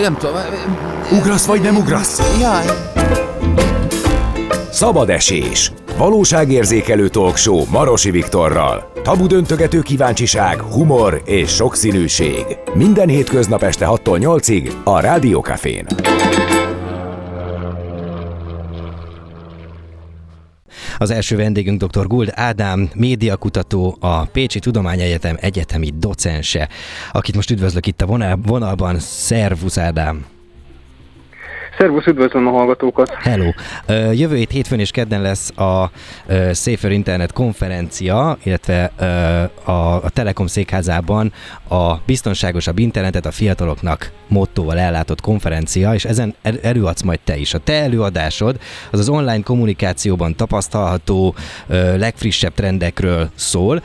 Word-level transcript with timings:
nem 0.00 0.16
tudom. 0.16 0.34
Ugrasz 1.12 1.46
vagy 1.46 1.60
nem 1.60 1.76
ugrasz? 1.76 2.38
Jaj. 2.40 2.64
Szabad 4.70 5.10
esés. 5.10 5.72
Valóságérzékelő 5.96 7.08
talkshow 7.08 7.64
Marosi 7.70 8.10
Viktorral. 8.10 8.92
Tabu 9.02 9.26
döntögető 9.26 9.80
kíváncsiság, 9.80 10.60
humor 10.60 11.22
és 11.24 11.54
sokszínűség. 11.54 12.44
Minden 12.74 13.08
hétköznap 13.08 13.62
este 13.62 13.86
6-tól 13.88 14.18
8-ig 14.20 14.70
a 14.84 15.00
Rádiókafén. 15.00 15.86
Az 20.98 21.10
első 21.10 21.36
vendégünk 21.36 21.84
dr. 21.84 22.06
Guld 22.06 22.32
Ádám, 22.34 22.90
médiakutató, 22.94 23.96
a 24.00 24.24
Pécsi 24.24 24.58
Tudományegyetem 24.58 25.36
egyetemi 25.40 25.92
docense, 25.98 26.68
akit 27.12 27.34
most 27.34 27.50
üdvözlök 27.50 27.86
itt 27.86 28.02
a 28.02 28.06
vonal, 28.06 28.38
vonalban. 28.42 28.98
Szervusz 28.98 29.78
Ádám! 29.78 30.37
Szervusz, 31.78 32.06
üdvözlöm 32.06 32.46
a 32.46 32.50
hallgatókat! 32.50 33.10
Hello! 33.10 33.50
Jövő 34.12 34.36
hét 34.36 34.50
hétfőn 34.50 34.78
és 34.78 34.90
kedden 34.90 35.22
lesz 35.22 35.58
a 35.58 35.90
Safer 36.52 36.90
Internet 36.90 37.32
konferencia, 37.32 38.38
illetve 38.42 38.84
a, 39.64 40.10
Telekom 40.10 40.46
székházában 40.46 41.32
a 41.68 41.94
biztonságosabb 42.06 42.78
internetet 42.78 43.26
a 43.26 43.30
fiataloknak 43.30 44.10
mottóval 44.28 44.78
ellátott 44.78 45.20
konferencia, 45.20 45.94
és 45.94 46.04
ezen 46.04 46.34
előadsz 46.62 47.02
majd 47.02 47.20
te 47.24 47.36
is. 47.36 47.54
A 47.54 47.58
te 47.58 47.72
előadásod 47.72 48.58
az 48.90 48.98
az 48.98 49.08
online 49.08 49.42
kommunikációban 49.42 50.36
tapasztalható 50.36 51.34
legfrissebb 51.96 52.54
trendekről 52.54 53.30
szól, 53.34 53.82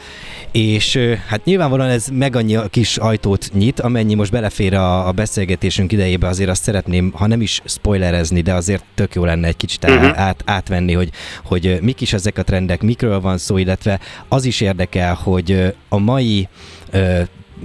és 0.52 1.00
hát 1.28 1.46
nyilvánvalóan 1.46 1.90
ez 1.90 2.08
meg 2.08 2.36
annyi 2.36 2.58
kis 2.70 2.98
ajtót 2.98 3.50
nyit, 3.54 3.80
amennyi 3.80 4.14
most 4.14 4.32
belefér 4.32 4.74
a, 4.74 5.08
a 5.08 5.12
beszélgetésünk 5.12 5.92
idejébe, 5.92 6.28
azért 6.28 6.50
azt 6.50 6.64
szeretném, 6.64 7.12
ha 7.16 7.28
nem 7.28 7.42
is 7.42 7.62
spoilerezni, 7.84 8.42
de 8.42 8.54
azért 8.54 8.84
tök 8.96 9.16
jó 9.16 9.26
lenne 9.26 9.48
egy 9.48 9.58
kicsit 9.58 9.84
uh-huh. 9.84 10.20
át, 10.20 10.44
átvenni, 10.46 10.94
hogy, 10.94 11.10
hogy 11.44 11.80
mik 11.82 12.02
is 12.02 12.14
ezek 12.14 12.38
a 12.38 12.44
trendek, 12.44 12.82
mikről 12.82 13.22
van 13.22 13.38
szó, 13.38 13.58
illetve 13.58 14.00
az 14.28 14.46
is 14.46 14.62
érdekel, 14.62 15.14
hogy 15.14 15.76
a 15.90 15.98
mai 15.98 16.48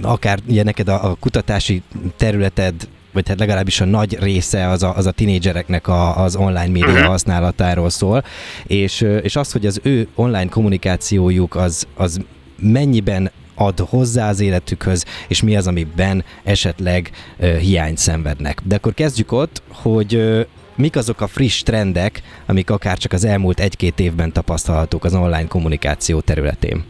akár 0.01 0.39
ugye 0.47 0.63
neked 0.63 0.87
a, 0.87 1.09
a 1.09 1.15
kutatási 1.19 1.81
területed 2.17 2.87
vagy 3.13 3.27
hát 3.27 3.39
legalábbis 3.39 3.81
a 3.81 3.85
nagy 3.85 4.17
része 4.19 4.67
az 4.67 4.83
a, 4.83 4.95
az 4.95 5.05
a 5.05 5.11
tinédzsereknek 5.11 5.87
a, 5.87 6.23
az 6.23 6.35
online 6.35 6.67
média 6.67 6.91
uh-huh. 6.91 7.07
használatáról 7.07 7.89
szól, 7.89 8.23
és, 8.63 9.01
és 9.21 9.35
az, 9.35 9.51
hogy 9.51 9.65
az 9.65 9.79
ő 9.83 10.07
online 10.15 10.49
kommunikációjuk 10.49 11.55
az, 11.55 11.87
az 11.95 12.19
mennyiben 12.59 13.31
ad 13.59 13.79
hozzá 13.79 14.29
az 14.29 14.39
életükhöz, 14.39 15.05
és 15.27 15.43
mi 15.43 15.55
az, 15.55 15.67
amiben 15.67 16.23
esetleg 16.43 17.09
uh, 17.37 17.55
hiányt 17.55 17.97
szenvednek. 17.97 18.59
De 18.63 18.75
akkor 18.75 18.93
kezdjük 18.93 19.31
ott, 19.31 19.61
hogy 19.67 20.15
uh, 20.15 20.45
mik 20.75 20.95
azok 20.95 21.21
a 21.21 21.27
friss 21.27 21.61
trendek, 21.63 22.21
amik 22.45 22.69
akár 22.69 22.97
csak 22.97 23.11
az 23.11 23.25
elmúlt 23.25 23.59
egy-két 23.59 23.99
évben 23.99 24.31
tapasztalhatók 24.31 25.03
az 25.05 25.13
online 25.15 25.47
kommunikáció 25.47 26.19
területén. 26.19 26.83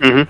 Uh-huh. 0.00 0.26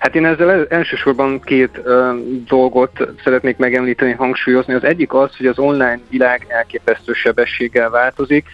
Hát 0.00 0.14
én 0.14 0.26
ezzel 0.26 0.66
elsősorban 0.68 1.40
két 1.40 1.80
uh, 1.84 2.18
dolgot 2.46 3.08
szeretnék 3.24 3.56
megemlíteni, 3.56 4.12
hangsúlyozni. 4.12 4.74
Az 4.74 4.84
egyik 4.84 5.14
az, 5.14 5.36
hogy 5.36 5.46
az 5.46 5.58
online 5.58 6.00
világ 6.10 6.46
elképesztő 6.48 7.12
sebességgel 7.12 7.90
változik, 7.90 8.46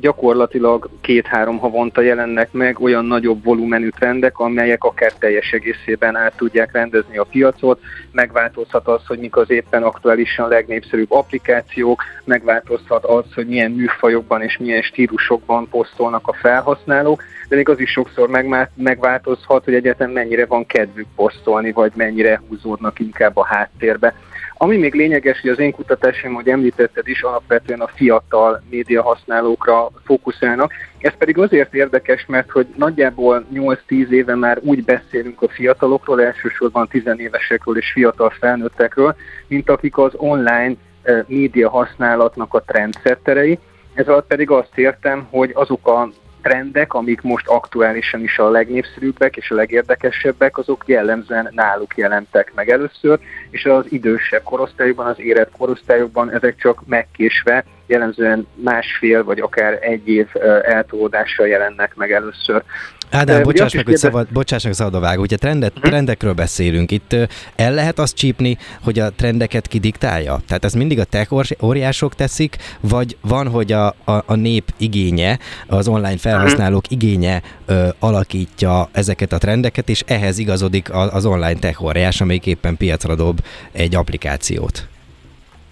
gyakorlatilag 0.00 0.88
két-három 1.00 1.58
havonta 1.58 2.00
jelennek 2.00 2.52
meg 2.52 2.80
olyan 2.80 3.04
nagyobb 3.04 3.44
volumenű 3.44 3.88
trendek, 3.88 4.38
amelyek 4.38 4.84
akár 4.84 5.12
teljes 5.12 5.52
egészében 5.52 6.16
át 6.16 6.36
tudják 6.36 6.72
rendezni 6.72 7.18
a 7.18 7.24
piacot, 7.24 7.80
megváltozhat 8.12 8.88
az, 8.88 9.06
hogy 9.06 9.18
mik 9.18 9.36
az 9.36 9.50
éppen 9.50 9.82
aktuálisan 9.82 10.48
legnépszerűbb 10.48 11.12
applikációk, 11.12 12.02
megváltozhat 12.24 13.04
az, 13.04 13.24
hogy 13.34 13.46
milyen 13.46 13.70
műfajokban 13.70 14.42
és 14.42 14.56
milyen 14.58 14.82
stílusokban 14.82 15.68
posztolnak 15.68 16.28
a 16.28 16.32
felhasználók, 16.32 17.22
de 17.48 17.56
még 17.56 17.68
az 17.68 17.80
is 17.80 17.90
sokszor 17.90 18.28
megváltozhat, 18.74 19.64
hogy 19.64 19.74
egyetem 19.74 20.10
mennyire 20.10 20.46
van 20.46 20.66
kedvük 20.66 21.06
posztolni, 21.16 21.72
vagy 21.72 21.92
mennyire 21.94 22.42
húzódnak 22.48 22.98
inkább 22.98 23.36
a 23.36 23.44
háttérbe. 23.44 24.14
Ami 24.60 24.76
még 24.76 24.94
lényeges, 24.94 25.40
hogy 25.40 25.50
az 25.50 25.58
én 25.58 25.72
kutatásom, 25.72 26.34
hogy 26.34 26.48
említetted 26.48 27.08
is, 27.08 27.22
alapvetően 27.22 27.80
a 27.80 27.90
fiatal 27.94 28.62
média 28.70 29.02
használókra 29.02 29.90
fókuszálnak. 30.04 30.72
Ez 30.98 31.12
pedig 31.18 31.38
azért 31.38 31.74
érdekes, 31.74 32.26
mert 32.26 32.50
hogy 32.50 32.66
nagyjából 32.76 33.46
8-10 33.54 34.08
éve 34.08 34.34
már 34.34 34.58
úgy 34.62 34.84
beszélünk 34.84 35.42
a 35.42 35.48
fiatalokról, 35.48 36.22
elsősorban 36.22 36.88
tizenévesekről 36.88 37.76
és 37.76 37.92
fiatal 37.92 38.30
felnőttekről, 38.30 39.16
mint 39.46 39.70
akik 39.70 39.98
az 39.98 40.12
online 40.16 40.74
eh, 41.02 41.24
média 41.26 41.70
használatnak 41.70 42.54
a 42.54 42.62
trendsetterei. 42.62 43.58
Ez 43.94 44.08
alatt 44.08 44.26
pedig 44.26 44.50
azt 44.50 44.78
értem, 44.78 45.26
hogy 45.30 45.50
azok 45.54 45.88
a 45.88 46.08
trendek, 46.48 46.94
amik 46.94 47.20
most 47.20 47.46
aktuálisan 47.46 48.22
is 48.22 48.38
a 48.38 48.50
legnépszerűbbek 48.50 49.36
és 49.36 49.50
a 49.50 49.54
legérdekesebbek, 49.54 50.58
azok 50.58 50.82
jellemzően 50.86 51.48
náluk 51.54 51.96
jelentek 51.96 52.52
meg 52.54 52.70
először, 52.70 53.18
és 53.50 53.64
az 53.64 53.84
idősebb 53.88 54.42
korosztályokban, 54.42 55.06
az 55.06 55.20
érett 55.20 55.50
korosztályokban 55.58 56.30
ezek 56.30 56.56
csak 56.56 56.86
megkésve, 56.86 57.64
jellemzően 57.88 58.46
másfél 58.54 59.24
vagy 59.24 59.40
akár 59.40 59.78
egy 59.80 60.08
év 60.08 60.26
eltolódással 60.62 61.46
jelennek 61.46 61.94
meg 61.94 62.12
először. 62.12 62.62
Ádám, 63.10 63.42
bocsáss 63.42 63.74
meg, 63.74 63.84
hogy 63.84 63.96
szabad, 63.96 64.28
bocsáss 64.32 64.64
meg 64.64 64.72
szabad 64.72 64.94
a 64.94 65.00
vágó, 65.00 65.20
hogyha 65.20 65.36
trendet, 65.36 65.72
uh-huh. 65.76 65.90
trendekről 65.90 66.32
beszélünk, 66.32 66.90
itt 66.90 67.16
el 67.56 67.72
lehet 67.72 67.98
azt 67.98 68.16
csípni, 68.16 68.58
hogy 68.82 68.98
a 68.98 69.10
trendeket 69.10 69.66
kidiktálja? 69.66 70.40
Tehát 70.46 70.64
ez 70.64 70.72
mindig 70.72 70.98
a 70.98 71.04
tech 71.04 71.62
óriások 71.62 72.14
teszik, 72.14 72.56
vagy 72.80 73.16
van, 73.20 73.48
hogy 73.48 73.72
a, 73.72 73.86
a, 73.86 74.22
a 74.26 74.34
nép 74.34 74.64
igénye, 74.76 75.38
az 75.66 75.88
online 75.88 76.16
felhasználók 76.16 76.82
uh-huh. 76.82 77.02
igénye 77.02 77.42
ö, 77.66 77.88
alakítja 77.98 78.88
ezeket 78.92 79.32
a 79.32 79.38
trendeket, 79.38 79.88
és 79.88 80.02
ehhez 80.06 80.38
igazodik 80.38 80.94
az, 80.94 81.08
az 81.12 81.26
online 81.26 81.58
tech 81.58 81.84
óriás, 81.84 82.20
amelyik 82.20 82.46
éppen 82.46 82.76
piacra 82.76 83.14
dob 83.14 83.40
egy 83.72 83.94
applikációt? 83.94 84.88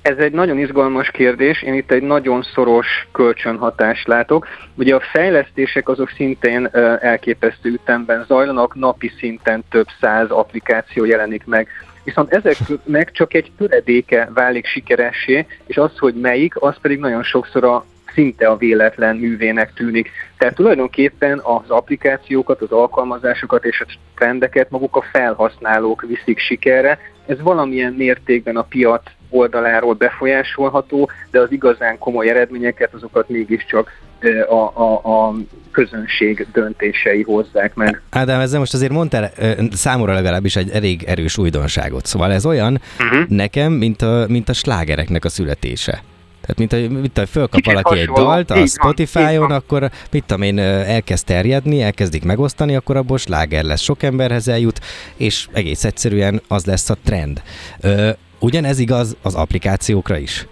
Ez 0.06 0.18
egy 0.18 0.32
nagyon 0.32 0.58
izgalmas 0.58 1.10
kérdés, 1.10 1.62
én 1.62 1.74
itt 1.74 1.90
egy 1.90 2.02
nagyon 2.02 2.42
szoros 2.54 2.86
kölcsönhatást 3.12 4.06
látok. 4.06 4.46
Ugye 4.74 4.94
a 4.94 5.00
fejlesztések 5.12 5.88
azok 5.88 6.10
szintén 6.10 6.68
elképesztő 7.00 7.68
ütemben 7.68 8.24
zajlanak, 8.26 8.74
napi 8.74 9.12
szinten 9.18 9.64
több 9.70 9.86
száz 10.00 10.30
applikáció 10.30 11.04
jelenik 11.04 11.44
meg. 11.46 11.68
Viszont 12.04 12.32
ezeknek 12.32 13.10
csak 13.12 13.34
egy 13.34 13.50
töredéke 13.58 14.30
válik 14.34 14.66
sikeressé, 14.66 15.46
és 15.66 15.76
az, 15.76 15.98
hogy 15.98 16.14
melyik, 16.14 16.62
az 16.62 16.74
pedig 16.80 16.98
nagyon 16.98 17.22
sokszor 17.22 17.64
a 17.64 17.84
szinte 18.14 18.46
a 18.46 18.56
véletlen 18.56 19.16
művének 19.16 19.72
tűnik. 19.72 20.10
Tehát 20.38 20.54
tulajdonképpen 20.54 21.38
az 21.38 21.70
applikációkat, 21.70 22.60
az 22.60 22.70
alkalmazásokat 22.70 23.64
és 23.64 23.80
a 23.80 23.86
trendeket 24.16 24.70
maguk 24.70 24.96
a 24.96 25.04
felhasználók 25.12 26.04
viszik 26.08 26.38
sikerre. 26.38 26.98
Ez 27.26 27.40
valamilyen 27.40 27.92
mértékben 27.92 28.56
a 28.56 28.62
piac 28.62 29.02
oldaláról 29.30 29.94
befolyásolható, 29.94 31.10
de 31.30 31.40
az 31.40 31.52
igazán 31.52 31.98
komoly 31.98 32.28
eredményeket 32.28 32.94
azokat 32.94 33.28
mégiscsak 33.28 33.90
a, 34.48 34.82
a, 34.82 35.00
a 35.04 35.34
közönség 35.70 36.46
döntései 36.52 37.22
hozzák 37.22 37.74
meg. 37.74 38.02
Ádám, 38.10 38.40
ezzel 38.40 38.58
most 38.58 38.74
azért 38.74 38.92
mondtál 38.92 39.32
számomra 39.72 40.12
legalábbis 40.12 40.56
egy 40.56 40.70
elég 40.70 41.02
erős 41.02 41.38
újdonságot. 41.38 42.06
Szóval 42.06 42.32
ez 42.32 42.46
olyan 42.46 42.80
uh-huh. 43.00 43.28
nekem, 43.28 43.72
mint 43.72 44.02
a, 44.02 44.24
mint 44.28 44.48
a 44.48 44.52
slágereknek 44.52 45.24
a 45.24 45.28
születése. 45.28 46.02
Tehát 46.46 46.58
mint 46.58 46.72
a, 46.72 47.00
mint 47.00 47.18
a 47.18 47.26
fölkap 47.26 47.60
Kicsit 47.60 47.72
valaki 47.72 47.98
hasonló. 47.98 48.14
egy 48.14 48.44
dalt 48.44 48.50
a 48.50 48.66
Spotify-on, 48.66 49.50
akkor 49.50 49.90
mit 50.10 50.24
tudom 50.24 50.42
én, 50.42 50.58
elkezd 50.58 51.26
terjedni, 51.26 51.82
elkezdik 51.82 52.24
megosztani, 52.24 52.76
akkor 52.76 52.96
abból 52.96 53.18
sláger 53.18 53.64
lesz, 53.64 53.80
sok 53.80 54.02
emberhez 54.02 54.48
eljut, 54.48 54.80
és 55.16 55.48
egész 55.52 55.84
egyszerűen 55.84 56.42
az 56.48 56.64
lesz 56.64 56.90
a 56.90 56.96
trend. 57.04 57.42
Ugyanez 58.46 58.78
igaz 58.78 59.16
az 59.22 59.34
applikációkra 59.34 60.16
is? 60.16 60.46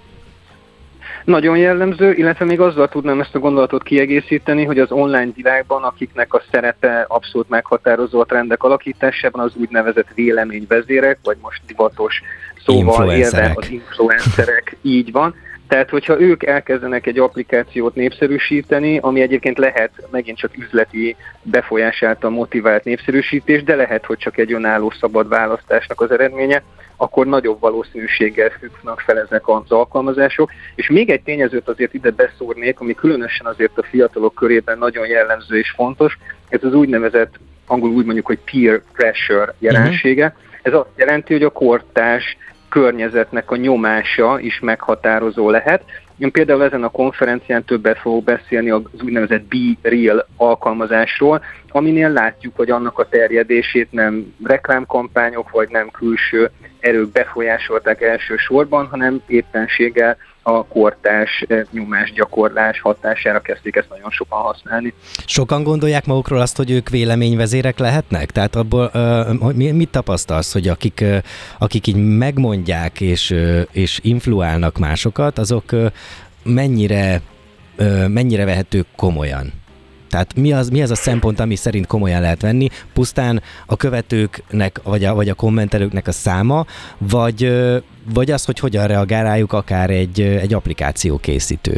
Nagyon 1.25 1.57
jellemző, 1.57 2.13
illetve 2.13 2.45
még 2.45 2.61
azzal 2.61 2.89
tudnám 2.89 3.21
ezt 3.21 3.35
a 3.35 3.39
gondolatot 3.39 3.83
kiegészíteni, 3.83 4.65
hogy 4.65 4.79
az 4.79 4.91
online 4.91 5.31
világban, 5.35 5.83
akiknek 5.83 6.35
a 6.35 6.43
szerepe 6.51 7.05
abszolút 7.09 7.49
meghatározó 7.49 8.21
a 8.21 8.25
trendek 8.25 8.63
alakításában, 8.63 9.45
az 9.45 9.53
úgynevezett 9.57 10.09
véleményvezérek, 10.15 11.19
vagy 11.23 11.37
most 11.41 11.61
divatos 11.67 12.23
szóval 12.65 13.13
élve 13.13 13.53
az 13.55 13.71
influencerek, 13.71 14.77
így 14.83 15.13
van. 15.13 15.35
Tehát, 15.69 15.91
hogyha 15.91 16.21
ők 16.21 16.43
elkezdenek 16.43 17.07
egy 17.07 17.19
applikációt 17.19 17.95
népszerűsíteni, 17.95 18.99
ami 18.99 19.21
egyébként 19.21 19.59
lehet 19.59 19.91
megint 20.11 20.39
csak 20.39 20.59
üzleti 20.59 21.17
befolyás 21.43 22.03
által 22.03 22.31
motivált 22.31 22.85
népszerűsítés, 22.85 23.63
de 23.63 23.75
lehet, 23.75 24.05
hogy 24.05 24.19
csak 24.19 24.39
egy 24.39 24.53
önálló 24.53 24.93
szabad 25.01 25.29
választásnak 25.29 26.01
az 26.01 26.11
eredménye, 26.11 26.63
akkor 26.97 27.27
nagyobb 27.27 27.61
valószínűséggel 27.61 28.51
függnek 28.51 28.99
fel 28.99 29.19
ezek 29.19 29.49
az 29.49 29.71
alkalmazások. 29.71 30.51
És 30.75 30.89
még 30.89 31.11
egy 31.11 31.23
tényezőt 31.23 31.69
azért 31.69 31.95
ide 31.95 32.11
beszórnék, 32.11 32.81
ami 32.81 32.95
különösen 32.95 33.47
azért 33.47 33.79
a 33.79 33.83
fiatalok 33.83 34.35
körében 34.35 34.79
nagyon 34.79 35.07
jellemző 35.07 35.59
és 35.59 35.71
fontos, 35.71 36.19
ez 36.49 36.65
az 36.65 36.75
úgynevezett, 36.75 37.35
angolul 37.67 37.97
úgy 37.97 38.05
mondjuk, 38.05 38.27
hogy 38.27 38.39
peer 38.51 38.83
pressure 38.93 39.55
jelensége. 39.59 40.27
Uh-huh. 40.27 40.43
Ez 40.63 40.73
azt 40.73 40.89
jelenti, 40.97 41.33
hogy 41.33 41.43
a 41.43 41.51
kortárs 41.51 42.37
környezetnek 42.75 43.51
a 43.51 43.57
nyomása 43.57 44.39
is 44.41 44.61
meghatározó 44.61 45.51
lehet. 45.51 45.85
Én 46.19 46.31
például 46.31 46.63
ezen 46.63 46.83
a 46.83 46.89
konferencián 46.89 47.65
többet 47.65 47.99
fogok 47.99 48.25
beszélni 48.25 48.71
az 48.71 48.83
úgynevezett 49.05 49.45
Be 49.45 49.89
Real 49.89 50.27
alkalmazásról, 50.37 51.45
aminél 51.69 52.09
látjuk, 52.09 52.57
hogy 52.57 52.71
annak 52.71 52.99
a 52.99 53.09
terjedését 53.09 53.93
nem 53.93 54.35
reklámkampányok 54.45 55.51
vagy 55.51 55.69
nem 55.69 55.91
külső 55.91 56.51
erők 56.81 57.09
befolyásolták 57.09 58.03
elsősorban, 58.03 58.87
hanem 58.87 59.23
éppenséggel 59.27 60.17
a 60.47 60.65
kortás 60.65 61.45
eh, 61.49 61.63
nyomásgyakorlás 61.71 62.81
hatására 62.81 63.41
kezdték 63.41 63.77
ezt 63.77 63.89
nagyon 63.89 64.11
sokan 64.11 64.41
használni. 64.41 64.95
Sokan 65.27 65.63
gondolják 65.63 66.07
magukról 66.07 66.41
azt, 66.41 66.57
hogy 66.57 66.71
ők 66.71 66.89
véleményvezérek 66.89 67.79
lehetnek? 67.79 68.31
Tehát 68.31 68.57
abból 68.57 68.91
uh, 68.95 69.53
mit 69.53 69.91
tapasztalsz, 69.91 70.53
hogy 70.53 70.69
akik, 70.69 71.05
akik 71.59 71.87
így 71.87 72.17
megmondják 72.17 73.01
és, 73.01 73.35
és 73.71 74.01
influálnak 74.03 74.79
másokat, 74.79 75.39
azok 75.39 75.65
mennyire, 76.43 77.21
mennyire 78.09 78.45
vehetők 78.45 78.87
komolyan? 78.97 79.64
Tehát 80.15 80.37
mi 80.37 80.53
az, 80.53 80.69
mi 80.69 80.83
az 80.83 80.91
a 80.91 80.95
szempont, 80.95 81.41
ami 81.41 81.57
szerint 81.57 81.87
komolyan 81.87 82.21
lehet 82.21 82.43
venni? 82.43 82.69
Pusztán 82.93 83.43
a 83.67 83.77
követőknek, 83.77 84.81
vagy 84.85 85.05
a, 85.05 85.15
vagy 85.15 85.29
a 85.29 85.35
kommentelőknek 85.35 86.07
a 86.07 86.13
száma, 86.13 86.67
vagy, 86.99 87.53
vagy 88.15 88.31
az, 88.31 88.45
hogy 88.45 88.59
hogyan 88.59 88.87
reagál 88.87 89.25
rájuk 89.25 89.53
akár 89.53 89.91
egy, 89.91 90.21
egy 90.21 90.55
applikáció 90.55 91.19
készítő? 91.19 91.73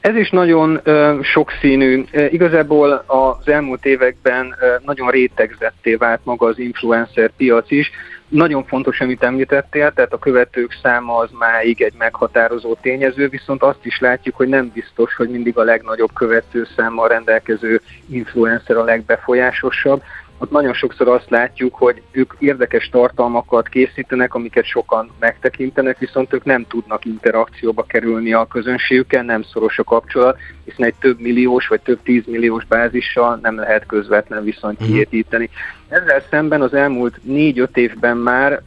Ez 0.00 0.16
is 0.16 0.30
nagyon 0.30 0.80
uh, 0.84 1.22
sokszínű. 1.22 2.04
Igazából 2.30 3.04
az 3.06 3.48
elmúlt 3.48 3.84
években 3.84 4.46
uh, 4.46 4.84
nagyon 4.84 5.10
rétegzetté 5.10 5.94
vált 5.94 6.20
maga 6.24 6.46
az 6.46 6.58
influencer 6.58 7.30
piac 7.36 7.70
is. 7.70 7.90
Nagyon 8.34 8.64
fontos, 8.64 9.00
amit 9.00 9.22
említettél, 9.22 9.92
tehát 9.92 10.12
a 10.12 10.18
követők 10.18 10.78
száma 10.82 11.16
az 11.16 11.30
máig 11.38 11.82
egy 11.82 11.92
meghatározó 11.98 12.74
tényező, 12.80 13.28
viszont 13.28 13.62
azt 13.62 13.84
is 13.84 13.98
látjuk, 14.00 14.36
hogy 14.36 14.48
nem 14.48 14.70
biztos, 14.74 15.14
hogy 15.14 15.30
mindig 15.30 15.58
a 15.58 15.62
legnagyobb 15.62 16.12
követő 16.14 16.66
számmal 16.76 17.08
rendelkező 17.08 17.80
influencer 18.08 18.76
a 18.76 18.84
legbefolyásosabb 18.84 20.02
ott 20.38 20.50
nagyon 20.50 20.72
sokszor 20.72 21.08
azt 21.08 21.30
látjuk, 21.30 21.74
hogy 21.74 22.02
ők 22.10 22.32
érdekes 22.38 22.88
tartalmakat 22.88 23.68
készítenek, 23.68 24.34
amiket 24.34 24.64
sokan 24.64 25.10
megtekintenek, 25.18 25.98
viszont 25.98 26.32
ők 26.32 26.44
nem 26.44 26.66
tudnak 26.66 27.04
interakcióba 27.04 27.82
kerülni 27.82 28.32
a 28.32 28.46
közönségükkel, 28.46 29.22
nem 29.22 29.42
szoros 29.42 29.78
a 29.78 29.84
kapcsolat, 29.84 30.38
hiszen 30.64 30.86
egy 30.86 30.94
több 30.94 31.20
milliós 31.20 31.66
vagy 31.66 31.80
több 31.80 31.98
tízmilliós 32.02 32.64
bázissal 32.64 33.38
nem 33.42 33.56
lehet 33.56 33.86
közvetlen 33.86 34.44
viszonyt 34.44 34.80
mhm. 34.80 34.88
kiépíteni. 34.88 35.50
Ezzel 35.88 36.22
szemben 36.30 36.62
az 36.62 36.74
elmúlt 36.74 37.18
négy-öt 37.22 37.76
évben 37.76 38.16
már 38.16 38.62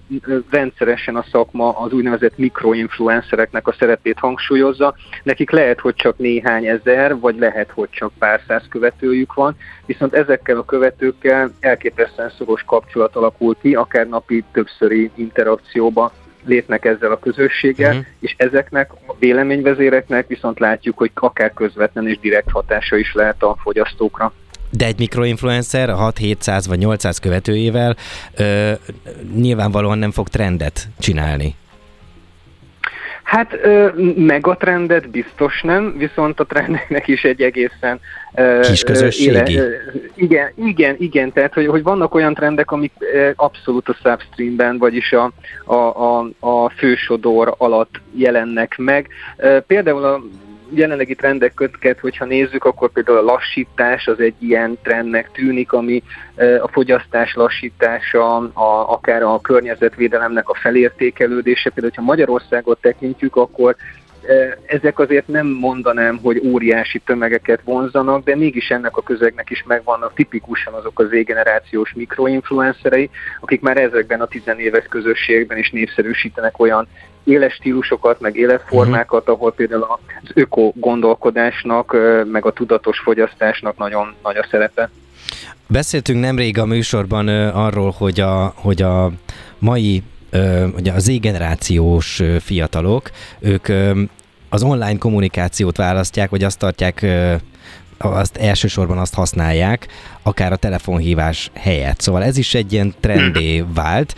rendszeresen 0.49 1.15
a 1.15 1.25
szakma 1.31 1.69
az 1.69 1.91
úgynevezett 1.91 2.37
mikroinfluencereknek 2.37 3.67
a 3.67 3.75
szerepét 3.79 4.19
hangsúlyozza. 4.19 4.95
Nekik 5.23 5.51
lehet, 5.51 5.79
hogy 5.79 5.95
csak 5.95 6.17
néhány 6.17 6.65
ezer, 6.65 7.19
vagy 7.19 7.37
lehet, 7.37 7.71
hogy 7.71 7.89
csak 7.89 8.11
pár 8.19 8.41
száz 8.47 8.63
követőjük 8.69 9.33
van, 9.33 9.55
viszont 9.85 10.13
ezekkel 10.13 10.57
a 10.57 10.65
követőkkel 10.65 11.51
elképesztően 11.59 12.31
szoros 12.37 12.63
kapcsolat 12.63 13.15
alakul 13.15 13.55
ki, 13.61 13.75
akár 13.75 14.07
napi 14.07 14.43
többszöri 14.51 15.11
interakcióba 15.15 16.11
lépnek 16.45 16.85
ezzel 16.85 17.11
a 17.11 17.19
közösséggel, 17.19 17.89
uh-huh. 17.89 18.05
és 18.19 18.35
ezeknek 18.37 18.91
a 19.07 19.15
véleményvezéreknek 19.19 20.27
viszont 20.27 20.59
látjuk, 20.59 20.97
hogy 20.97 21.11
akár 21.13 21.53
közvetlen 21.53 22.07
és 22.07 22.19
direkt 22.19 22.51
hatása 22.51 22.95
is 22.95 23.13
lehet 23.13 23.43
a 23.43 23.55
fogyasztókra. 23.61 24.33
De 24.69 24.85
egy 24.85 24.99
mikroinfluencer 24.99 25.89
6-700 25.89 26.63
vagy 26.67 26.77
800 26.77 27.19
követőjével 27.19 27.95
ö, 28.37 28.71
nyilvánvalóan 29.35 29.97
nem 29.97 30.11
fog 30.11 30.27
trendet 30.27 30.87
csinálni. 30.99 31.55
Hát 33.27 33.53
ö, 33.63 33.87
megatrendet 34.15 35.09
biztos 35.09 35.61
nem, 35.61 35.97
viszont 35.97 36.39
a 36.39 36.45
trendeknek 36.45 37.07
is 37.07 37.23
egy 37.23 37.41
egészen 37.41 37.99
ö, 38.35 38.59
kis 38.61 38.83
közösségi. 38.83 39.51
Éle, 39.51 39.69
igen, 40.15 40.51
igen, 40.55 40.95
igen, 40.99 41.31
tehát 41.31 41.53
hogy, 41.53 41.67
hogy 41.67 41.83
vannak 41.83 42.15
olyan 42.15 42.33
trendek, 42.33 42.71
amik 42.71 42.91
ö, 42.99 43.29
abszolút 43.35 43.89
a 43.89 43.93
substreamben, 44.03 44.77
vagyis 44.77 45.11
a, 45.11 45.31
a, 45.65 45.75
a, 45.75 46.29
a 46.39 46.69
fősodor 46.69 47.55
alatt 47.57 48.01
jelennek 48.15 48.77
meg. 48.77 49.07
Ö, 49.37 49.59
például 49.59 50.03
a 50.03 50.21
jelenlegi 50.69 51.15
trendeket, 51.15 51.99
hogyha 51.99 52.25
nézzük, 52.25 52.63
akkor 52.63 52.91
például 52.91 53.17
a 53.17 53.21
lassítás 53.21 54.07
az 54.07 54.19
egy 54.19 54.35
ilyen 54.39 54.77
trendnek 54.83 55.31
tűnik, 55.31 55.71
ami 55.71 56.03
a 56.61 56.67
fogyasztás 56.67 57.33
lassítása, 57.33 58.35
a, 58.37 58.91
akár 58.91 59.23
a 59.23 59.39
környezetvédelemnek 59.41 60.49
a 60.49 60.55
felértékelődése. 60.55 61.69
Például, 61.69 61.93
ha 61.95 62.01
Magyarországot 62.01 62.81
tekintjük, 62.81 63.35
akkor 63.35 63.75
ezek 64.65 64.99
azért 64.99 65.27
nem 65.27 65.47
mondanám, 65.47 66.19
hogy 66.23 66.41
óriási 66.45 66.99
tömegeket 66.99 67.59
vonzanak, 67.63 68.23
de 68.23 68.35
mégis 68.35 68.69
ennek 68.69 68.97
a 68.97 69.01
közegnek 69.01 69.49
is 69.49 69.63
megvannak 69.67 70.13
tipikusan 70.13 70.73
azok 70.73 70.99
az 70.99 71.07
Z-generációs 71.07 71.93
mikroinfluencerei, 71.93 73.09
akik 73.39 73.61
már 73.61 73.77
ezekben 73.77 74.21
a 74.21 74.27
tizenéves 74.27 74.85
közösségben 74.89 75.57
is 75.57 75.69
népszerűsítenek 75.69 76.59
olyan 76.59 76.87
éles 77.23 77.53
stílusokat, 77.53 78.19
meg 78.19 78.35
életformákat, 78.35 79.21
uh-huh. 79.21 79.35
ahol 79.35 79.51
például 79.51 79.81
az 80.21 80.31
öko 80.33 80.71
gondolkodásnak, 80.75 81.95
meg 82.31 82.45
a 82.45 82.51
tudatos 82.51 82.99
fogyasztásnak 82.99 83.77
nagyon 83.77 84.15
nagy 84.23 84.37
a 84.37 84.47
szerepe. 84.51 84.89
Beszéltünk 85.67 86.19
nemrég 86.19 86.57
a 86.57 86.65
műsorban 86.65 87.27
arról, 87.47 87.93
hogy 87.97 88.19
a, 88.19 88.53
hogy 88.55 88.81
a 88.81 89.11
mai 89.59 90.03
ugye 90.75 90.91
az 90.91 91.03
Z-generációs 91.03 92.21
fiatalok, 92.39 93.11
ők 93.39 93.67
az 94.49 94.63
online 94.63 94.97
kommunikációt 94.97 95.77
választják, 95.77 96.29
vagy 96.29 96.43
azt 96.43 96.57
tartják 96.57 97.05
azt 97.97 98.37
elsősorban 98.37 98.97
azt 98.97 99.13
használják, 99.13 99.87
akár 100.23 100.51
a 100.51 100.55
telefonhívás 100.55 101.51
helyett. 101.53 101.99
Szóval 101.99 102.23
ez 102.23 102.37
is 102.37 102.53
egy 102.53 102.73
ilyen 102.73 102.93
trendé 102.99 103.61
mhm. 103.61 103.73
vált, 103.73 104.15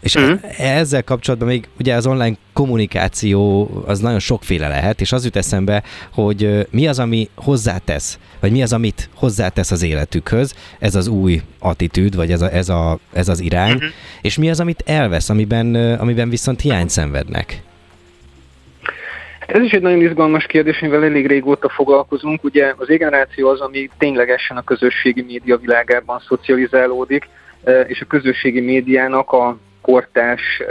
és 0.00 0.14
uh-huh. 0.14 0.40
ezzel 0.58 1.04
kapcsolatban 1.04 1.48
még 1.48 1.68
ugye 1.78 1.94
az 1.94 2.06
online 2.06 2.36
kommunikáció 2.52 3.70
az 3.86 3.98
nagyon 3.98 4.18
sokféle 4.18 4.68
lehet, 4.68 5.00
és 5.00 5.12
az 5.12 5.24
jut 5.24 5.36
eszembe, 5.36 5.82
hogy 6.12 6.66
mi 6.70 6.86
az, 6.86 6.98
ami 6.98 7.28
hozzátesz, 7.34 8.18
vagy 8.40 8.52
mi 8.52 8.62
az, 8.62 8.72
amit 8.72 9.08
hozzátesz 9.14 9.70
az 9.70 9.82
életükhöz, 9.82 10.54
ez 10.78 10.94
az 10.94 11.06
új 11.06 11.42
attitűd, 11.58 12.16
vagy 12.16 12.32
ez, 12.32 12.42
a, 12.42 12.52
ez, 12.52 12.68
a, 12.68 12.98
ez 13.12 13.28
az 13.28 13.40
irány, 13.40 13.74
uh-huh. 13.74 13.90
és 14.22 14.36
mi 14.36 14.50
az, 14.50 14.60
amit 14.60 14.82
elvesz, 14.86 15.28
amiben, 15.28 15.74
amiben 15.74 16.28
viszont 16.28 16.60
hiányt 16.60 16.90
szenvednek. 16.90 17.62
Ez 19.48 19.62
is 19.62 19.72
egy 19.72 19.82
nagyon 19.82 20.00
izgalmas 20.00 20.46
kérdés, 20.46 20.78
mivel 20.78 21.04
elég 21.04 21.26
régóta 21.26 21.68
foglalkozunk. 21.68 22.44
Ugye 22.44 22.74
az 22.76 22.86
generáció 22.86 23.48
az, 23.48 23.60
ami 23.60 23.90
ténylegesen 23.98 24.56
a 24.56 24.64
közösségi 24.64 25.22
média 25.22 25.56
világában 25.56 26.20
szocializálódik, 26.28 27.28
és 27.86 28.00
a 28.00 28.06
közösségi 28.06 28.60
médiának 28.60 29.32
a 29.32 29.58
kortás 29.80 30.62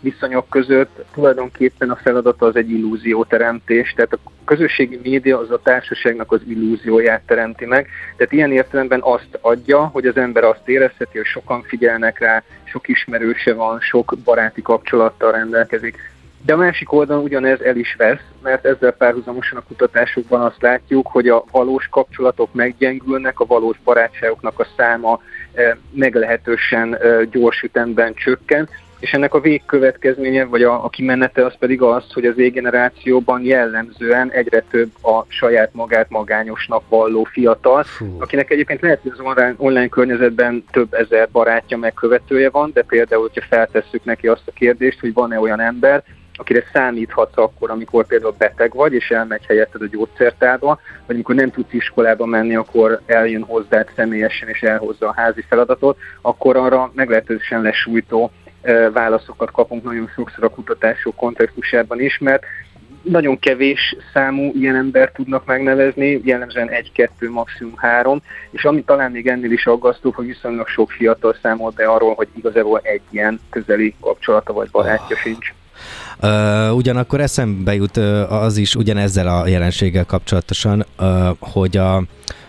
viszonyok 0.00 0.48
között 0.48 1.04
tulajdonképpen 1.14 1.90
a 1.90 1.96
feladata 1.96 2.46
az 2.46 2.56
egy 2.56 2.70
illúzióteremtés, 2.70 3.92
tehát 3.96 4.12
a 4.12 4.18
közösségi 4.44 5.00
média 5.02 5.38
az 5.38 5.50
a 5.50 5.60
társaságnak 5.62 6.32
az 6.32 6.40
illúzióját 6.48 7.22
teremti 7.26 7.64
meg, 7.64 7.88
tehát 8.16 8.32
ilyen 8.32 8.52
értelemben 8.52 9.00
azt 9.02 9.38
adja, 9.40 9.84
hogy 9.84 10.06
az 10.06 10.16
ember 10.16 10.44
azt 10.44 10.68
érezheti, 10.68 11.16
hogy 11.16 11.26
sokan 11.26 11.62
figyelnek 11.62 12.18
rá, 12.18 12.42
sok 12.64 12.88
ismerőse 12.88 13.54
van, 13.54 13.80
sok 13.80 14.14
baráti 14.24 14.62
kapcsolattal 14.62 15.32
rendelkezik. 15.32 16.14
De 16.46 16.52
a 16.52 16.56
másik 16.56 16.92
oldalon 16.92 17.22
ugyanez 17.22 17.60
el 17.60 17.76
is 17.76 17.94
vesz, 17.98 18.20
mert 18.42 18.64
ezzel 18.64 18.92
párhuzamosan 18.92 19.58
a 19.58 19.62
kutatásokban 19.62 20.40
azt 20.40 20.62
látjuk, 20.62 21.06
hogy 21.06 21.28
a 21.28 21.44
valós 21.50 21.88
kapcsolatok 21.88 22.54
meggyengülnek, 22.54 23.40
a 23.40 23.46
valós 23.46 23.76
barátságoknak 23.84 24.58
a 24.58 24.66
száma 24.76 25.20
eh, 25.52 25.72
meglehetősen 25.92 26.96
eh, 26.96 27.22
gyors 27.30 27.62
ütemben 27.62 28.14
csökken, 28.14 28.68
és 28.98 29.12
ennek 29.12 29.34
a 29.34 29.40
végkövetkezménye, 29.40 30.44
vagy 30.44 30.62
a, 30.62 30.84
a 30.84 30.88
kimenete 30.88 31.44
az 31.44 31.54
pedig 31.58 31.82
az, 31.82 32.12
hogy 32.12 32.26
az 32.26 32.38
égenerációban 32.38 33.42
jellemzően 33.42 34.30
egyre 34.30 34.64
több 34.70 34.90
a 35.04 35.24
saját 35.28 35.74
magát 35.74 36.10
magányosnak 36.10 36.82
valló 36.88 37.24
fiatal, 37.24 37.82
Fú. 37.82 38.16
akinek 38.18 38.50
egyébként 38.50 38.80
lehet, 38.80 39.00
hogy 39.02 39.12
az 39.14 39.20
online, 39.20 39.54
online 39.56 39.88
környezetben 39.88 40.64
több 40.70 40.94
ezer 40.94 41.28
barátja 41.32 41.76
megkövetője 41.76 42.50
van, 42.50 42.70
de 42.74 42.82
például, 42.82 43.22
hogyha 43.22 43.46
feltesszük 43.48 44.04
neki 44.04 44.28
azt 44.28 44.48
a 44.48 44.52
kérdést, 44.52 45.00
hogy 45.00 45.12
van-e 45.12 45.40
olyan 45.40 45.60
ember, 45.60 46.02
akire 46.36 46.62
számíthatsz 46.72 47.36
akkor, 47.36 47.70
amikor 47.70 48.06
például 48.06 48.34
beteg 48.38 48.74
vagy, 48.74 48.92
és 48.92 49.10
elmegy 49.10 49.46
helyetted 49.46 49.82
a 49.82 49.86
gyógyszertárba, 49.86 50.80
vagy 51.06 51.14
amikor 51.14 51.34
nem 51.34 51.50
tudsz 51.50 51.72
iskolába 51.72 52.26
menni, 52.26 52.54
akkor 52.56 53.00
eljön 53.06 53.42
hozzád 53.42 53.88
személyesen 53.96 54.48
és 54.48 54.62
elhozza 54.62 55.08
a 55.08 55.14
házi 55.16 55.44
feladatot, 55.48 55.98
akkor 56.20 56.56
arra 56.56 56.90
meglehetősen 56.94 57.62
lesújtó 57.62 58.30
válaszokat 58.92 59.50
kapunk 59.50 59.84
nagyon 59.84 60.10
sokszor 60.14 60.44
a 60.44 60.48
kutatások 60.48 61.16
kontextusában 61.16 62.00
is, 62.00 62.18
mert 62.18 62.44
nagyon 63.02 63.38
kevés 63.38 63.96
számú 64.12 64.52
ilyen 64.54 64.76
ember 64.76 65.12
tudnak 65.12 65.44
megnevezni, 65.44 66.20
jellemzően 66.24 66.70
egy-kettő, 66.70 67.30
maximum 67.30 67.76
három, 67.76 68.22
és 68.50 68.64
ami 68.64 68.84
talán 68.84 69.10
még 69.10 69.26
ennél 69.26 69.50
is 69.50 69.66
aggasztó, 69.66 70.10
hogy 70.10 70.26
viszonylag 70.26 70.68
sok 70.68 70.90
fiatal 70.90 71.36
számol 71.42 71.72
be 71.76 71.84
arról, 71.86 72.14
hogy 72.14 72.28
igazából 72.34 72.80
egy 72.82 73.02
ilyen 73.10 73.40
közeli 73.50 73.94
kapcsolata 74.00 74.52
vagy 74.52 74.70
barátja 74.70 75.16
oh. 75.16 75.22
sincs. 75.22 75.52
Uh, 76.22 76.76
ugyanakkor 76.76 77.20
eszembe 77.20 77.74
jut 77.74 77.96
az 78.28 78.56
is 78.56 78.74
ugyanezzel 78.74 79.28
a 79.28 79.46
jelenséggel 79.46 80.04
kapcsolatosan, 80.04 80.86
uh, 80.98 81.28
hogy 81.38 81.76
a, 81.76 81.96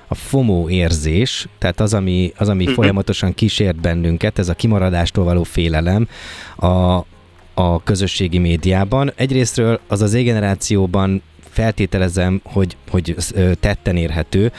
a 0.07 0.15
FOMO 0.15 0.69
érzés, 0.69 1.47
tehát 1.57 1.79
az, 1.79 1.93
ami, 1.93 2.33
az, 2.37 2.49
ami 2.49 2.61
uh-huh. 2.61 2.75
folyamatosan 2.75 3.33
kísért 3.33 3.81
bennünket, 3.81 4.39
ez 4.39 4.49
a 4.49 4.53
kimaradástól 4.53 5.23
való 5.23 5.43
félelem, 5.43 6.07
a, 6.55 7.05
a 7.53 7.83
közösségi 7.83 8.37
médiában. 8.37 9.11
Egyrésztről 9.15 9.79
az 9.87 10.01
az 10.01 10.13
égenerációban 10.13 11.21
feltételezem, 11.49 12.41
hogy, 12.43 12.75
hogy 12.89 13.15
tetten 13.59 13.95
érhető, 13.95 14.51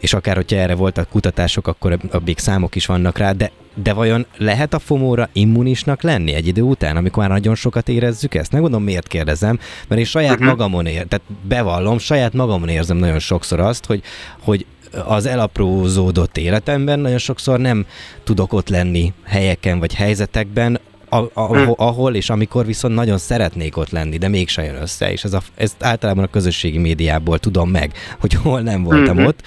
és 0.00 0.12
akár 0.12 0.36
hogyha 0.36 0.56
erre 0.56 0.74
voltak 0.74 1.08
kutatások, 1.08 1.66
akkor 1.66 1.98
még 2.24 2.38
számok 2.38 2.74
is 2.74 2.86
vannak 2.86 3.18
rá, 3.18 3.32
de, 3.32 3.50
de 3.74 3.92
vajon 3.92 4.26
lehet 4.36 4.74
a 4.74 4.78
fomóra 4.78 5.28
immunisnak 5.32 6.02
lenni 6.02 6.34
egy 6.34 6.46
idő 6.46 6.62
után, 6.62 6.96
amikor 6.96 7.22
már 7.22 7.32
nagyon 7.32 7.54
sokat 7.54 7.88
érezzük 7.88 8.34
ezt? 8.34 8.52
Nem 8.52 8.60
gondolom, 8.60 8.84
miért 8.84 9.08
kérdezem, 9.08 9.58
mert 9.88 10.00
én 10.00 10.06
saját 10.06 10.32
uh-huh. 10.32 10.48
magamon 10.48 10.86
ér, 10.86 11.06
tehát 11.06 11.26
bevallom, 11.42 11.98
saját 11.98 12.32
magamon 12.32 12.68
érzem 12.68 12.96
nagyon 12.96 13.18
sokszor 13.18 13.60
azt, 13.60 13.86
hogy, 13.86 14.02
hogy 14.40 14.66
az 15.04 15.26
elaprózódott 15.26 16.36
életemben 16.36 16.98
nagyon 16.98 17.18
sokszor 17.18 17.58
nem 17.58 17.86
tudok 18.24 18.52
ott 18.52 18.68
lenni 18.68 19.12
helyeken 19.24 19.78
vagy 19.78 19.94
helyzetekben, 19.94 20.80
a, 21.10 21.30
a, 21.32 21.46
hmm. 21.46 21.72
ahol 21.76 22.14
és 22.14 22.30
amikor 22.30 22.66
viszont 22.66 22.94
nagyon 22.94 23.18
szeretnék 23.18 23.76
ott 23.76 23.90
lenni, 23.90 24.18
de 24.18 24.28
mégsem 24.28 24.64
jön 24.64 24.82
össze, 24.82 25.12
és 25.12 25.24
ez 25.24 25.32
a, 25.32 25.40
ezt 25.54 25.82
általában 25.82 26.24
a 26.24 26.30
közösségi 26.30 26.78
médiából 26.78 27.38
tudom 27.38 27.70
meg, 27.70 27.90
hogy 28.20 28.34
hol 28.42 28.60
nem 28.60 28.82
voltam 28.82 29.16
hmm. 29.16 29.26
ott. 29.26 29.40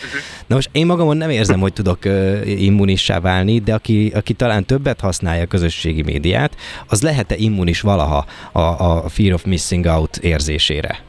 Na 0.47 0.55
most 0.55 0.69
én 0.71 0.85
magamon 0.85 1.17
nem 1.17 1.29
érzem, 1.29 1.59
hogy 1.59 1.73
tudok 1.73 1.97
uh, 2.05 2.61
immunissá 2.61 3.19
válni, 3.19 3.59
de 3.59 3.73
aki, 3.73 4.11
aki 4.15 4.33
talán 4.33 4.65
többet 4.65 4.99
használja 4.99 5.43
a 5.43 5.47
közösségi 5.47 6.01
médiát, 6.01 6.55
az 6.87 7.01
lehet-e 7.01 7.35
immunis 7.37 7.81
valaha 7.81 8.25
a, 8.51 8.59
a 8.59 9.09
fear 9.09 9.33
of 9.33 9.43
missing 9.43 9.85
out 9.85 10.17
érzésére? 10.17 10.99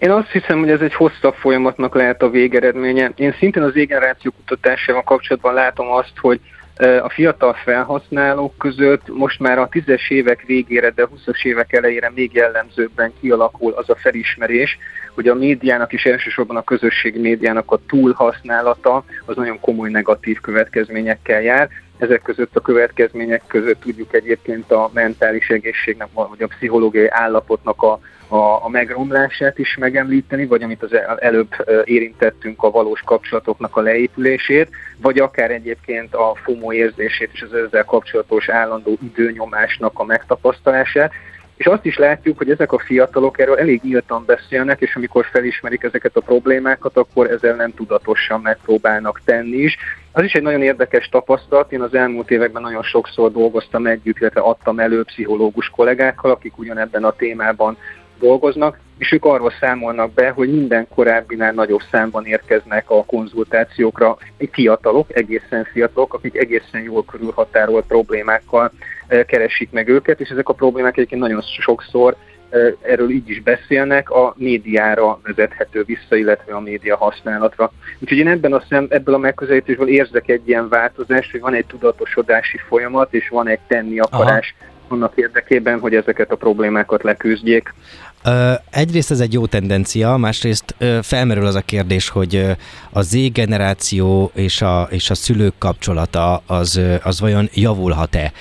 Én 0.00 0.10
azt 0.10 0.30
hiszem, 0.30 0.58
hogy 0.58 0.70
ez 0.70 0.80
egy 0.80 0.94
hosszabb 0.94 1.34
folyamatnak 1.34 1.94
lehet 1.94 2.22
a 2.22 2.30
végeredménye. 2.30 3.12
Én 3.16 3.34
szintén 3.38 3.62
az 3.62 3.76
égeneráció 3.76 4.30
kutatásával 4.30 5.02
kapcsolatban 5.02 5.54
látom 5.54 5.90
azt, 5.90 6.12
hogy 6.20 6.40
a 6.80 7.08
fiatal 7.08 7.54
felhasználók 7.54 8.58
között 8.58 9.08
most 9.08 9.40
már 9.40 9.58
a 9.58 9.68
10-es 9.68 10.10
évek 10.10 10.42
végére, 10.46 10.90
de 10.90 11.08
20-as 11.14 11.44
évek 11.44 11.72
elejére 11.72 12.10
még 12.14 12.34
jellemzőbben 12.34 13.12
kialakul 13.20 13.72
az 13.72 13.90
a 13.90 13.96
felismerés, 13.96 14.78
hogy 15.14 15.28
a 15.28 15.34
médiának 15.34 15.92
és 15.92 16.04
elsősorban 16.04 16.56
a 16.56 16.62
közösségi 16.62 17.18
médiának 17.18 17.70
a 17.70 17.80
túlhasználata 17.88 19.04
az 19.24 19.36
nagyon 19.36 19.60
komoly 19.60 19.90
negatív 19.90 20.40
következményekkel 20.40 21.42
jár. 21.42 21.68
Ezek 21.98 22.22
között 22.22 22.56
a 22.56 22.60
következmények 22.60 23.42
között 23.46 23.80
tudjuk 23.80 24.14
egyébként 24.14 24.70
a 24.70 24.90
mentális 24.92 25.48
egészségnek, 25.48 26.08
vagy 26.12 26.42
a 26.42 26.46
pszichológiai 26.46 27.08
állapotnak 27.08 27.82
a 27.82 28.00
a, 28.30 28.64
a 28.64 28.68
megromlását 28.68 29.58
is 29.58 29.76
megemlíteni, 29.76 30.46
vagy 30.46 30.62
amit 30.62 30.82
az 30.82 30.90
előbb 31.18 31.54
érintettünk, 31.84 32.62
a 32.62 32.70
valós 32.70 33.00
kapcsolatoknak 33.00 33.76
a 33.76 33.80
leépülését, 33.80 34.68
vagy 35.02 35.18
akár 35.18 35.50
egyébként 35.50 36.14
a 36.14 36.34
FOMO 36.44 36.72
érzését 36.72 37.30
és 37.32 37.42
az 37.42 37.54
ezzel 37.54 37.84
kapcsolatos 37.84 38.48
állandó 38.48 38.98
időnyomásnak 39.02 39.98
a 39.98 40.04
megtapasztalását. 40.04 41.12
És 41.56 41.66
azt 41.66 41.84
is 41.84 41.96
látjuk, 41.96 42.38
hogy 42.38 42.50
ezek 42.50 42.72
a 42.72 42.78
fiatalok 42.78 43.38
erről 43.38 43.58
elég 43.58 43.80
nyíltan 43.82 44.24
beszélnek, 44.26 44.80
és 44.80 44.96
amikor 44.96 45.26
felismerik 45.32 45.82
ezeket 45.82 46.16
a 46.16 46.20
problémákat, 46.20 46.96
akkor 46.96 47.30
ezzel 47.30 47.54
nem 47.54 47.74
tudatosan 47.74 48.40
megpróbálnak 48.40 49.20
tenni 49.24 49.56
is. 49.56 49.76
Az 50.12 50.24
is 50.24 50.32
egy 50.32 50.42
nagyon 50.42 50.62
érdekes 50.62 51.08
tapasztalat. 51.08 51.72
Én 51.72 51.80
az 51.80 51.94
elmúlt 51.94 52.30
években 52.30 52.62
nagyon 52.62 52.82
sokszor 52.82 53.32
dolgoztam 53.32 53.86
együtt, 53.86 54.18
illetve 54.18 54.40
adtam 54.40 54.78
elő 54.78 55.02
pszichológus 55.02 55.68
kollégákkal, 55.68 56.30
akik 56.30 56.58
ugyanebben 56.58 57.04
a 57.04 57.12
témában 57.12 57.76
dolgoznak, 58.20 58.78
és 58.98 59.12
ők 59.12 59.24
arról 59.24 59.52
számolnak 59.60 60.12
be, 60.12 60.30
hogy 60.30 60.50
minden 60.50 60.86
korábbinál 60.94 61.52
nagyobb 61.52 61.80
számban 61.90 62.26
érkeznek 62.26 62.90
a 62.90 63.04
konzultációkra 63.04 64.16
fiatalok, 64.50 65.16
egészen 65.16 65.64
fiatalok, 65.72 66.14
akik 66.14 66.36
egészen 66.36 66.82
jól 66.82 67.04
körülhatárolt 67.04 67.86
problémákkal 67.86 68.72
eh, 69.06 69.24
keresik 69.24 69.70
meg 69.70 69.88
őket, 69.88 70.20
és 70.20 70.28
ezek 70.28 70.48
a 70.48 70.52
problémák 70.52 70.96
egyébként 70.96 71.20
nagyon 71.20 71.42
sokszor 71.60 72.16
eh, 72.50 72.72
erről 72.82 73.10
így 73.10 73.30
is 73.30 73.42
beszélnek, 73.42 74.10
a 74.10 74.34
médiára 74.36 75.20
vezethető 75.22 75.82
vissza, 75.82 76.16
illetve 76.16 76.54
a 76.54 76.60
média 76.60 76.96
használatra. 76.96 77.72
Úgyhogy 77.98 78.18
én 78.18 78.28
ebben 78.28 78.52
a 78.52 78.64
szem, 78.68 78.86
ebből 78.90 79.14
a 79.14 79.18
megközelítésből 79.18 79.88
érzek 79.88 80.28
egy 80.28 80.48
ilyen 80.48 80.68
változást, 80.68 81.30
hogy 81.30 81.40
van 81.40 81.54
egy 81.54 81.66
tudatosodási 81.66 82.58
folyamat, 82.68 83.14
és 83.14 83.28
van 83.28 83.48
egy 83.48 83.60
tenni 83.66 83.98
akarás 83.98 84.54
Aha 84.58 84.68
annak 84.90 85.12
érdekében, 85.16 85.80
hogy 85.80 85.94
ezeket 85.94 86.30
a 86.30 86.36
problémákat 86.36 87.02
leküzdjék. 87.02 87.74
Ö, 88.22 88.52
egyrészt 88.70 89.10
ez 89.10 89.20
egy 89.20 89.32
jó 89.32 89.46
tendencia, 89.46 90.16
másrészt 90.16 90.74
ö, 90.78 90.98
felmerül 91.02 91.46
az 91.46 91.54
a 91.54 91.60
kérdés, 91.60 92.08
hogy 92.08 92.34
ö, 92.34 92.52
a 92.90 93.02
Z 93.02 93.16
generáció 93.32 94.30
és 94.34 94.62
a, 94.62 94.88
és 94.90 95.10
a 95.10 95.14
szülők 95.14 95.54
kapcsolata 95.58 96.42
az, 96.46 96.80
az 97.02 97.20
vajon 97.20 97.48
javulhat-e 97.54 98.32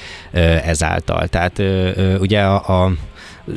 ezáltal. 0.66 1.28
Tehát 1.28 1.62
ugye 2.20 2.42
a, 2.42 2.84
a 2.84 2.92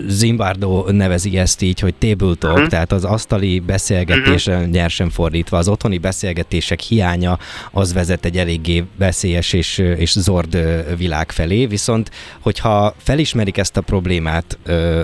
Zimbardo 0.06 0.84
nevezi 0.90 1.38
ezt 1.38 1.62
így, 1.62 1.80
hogy 1.80 1.94
table 1.94 2.34
talk, 2.34 2.54
uh-huh. 2.54 2.68
tehát 2.68 2.92
az 2.92 3.04
asztali 3.04 3.60
beszélgetés 3.60 4.46
uh-huh. 4.46 4.66
nyersen 4.66 5.10
fordítva, 5.10 5.58
az 5.58 5.68
otthoni 5.68 5.98
beszélgetések 5.98 6.80
hiánya 6.80 7.38
az 7.70 7.92
vezet 7.92 8.24
egy 8.24 8.38
eléggé 8.38 8.84
veszélyes 8.98 9.52
és, 9.52 9.78
és 9.78 10.12
zord 10.12 10.58
világ 10.96 11.32
felé, 11.32 11.66
viszont 11.66 12.10
hogyha 12.40 12.94
felismerik 12.98 13.58
ezt 13.58 13.76
a 13.76 13.80
problémát, 13.80 14.58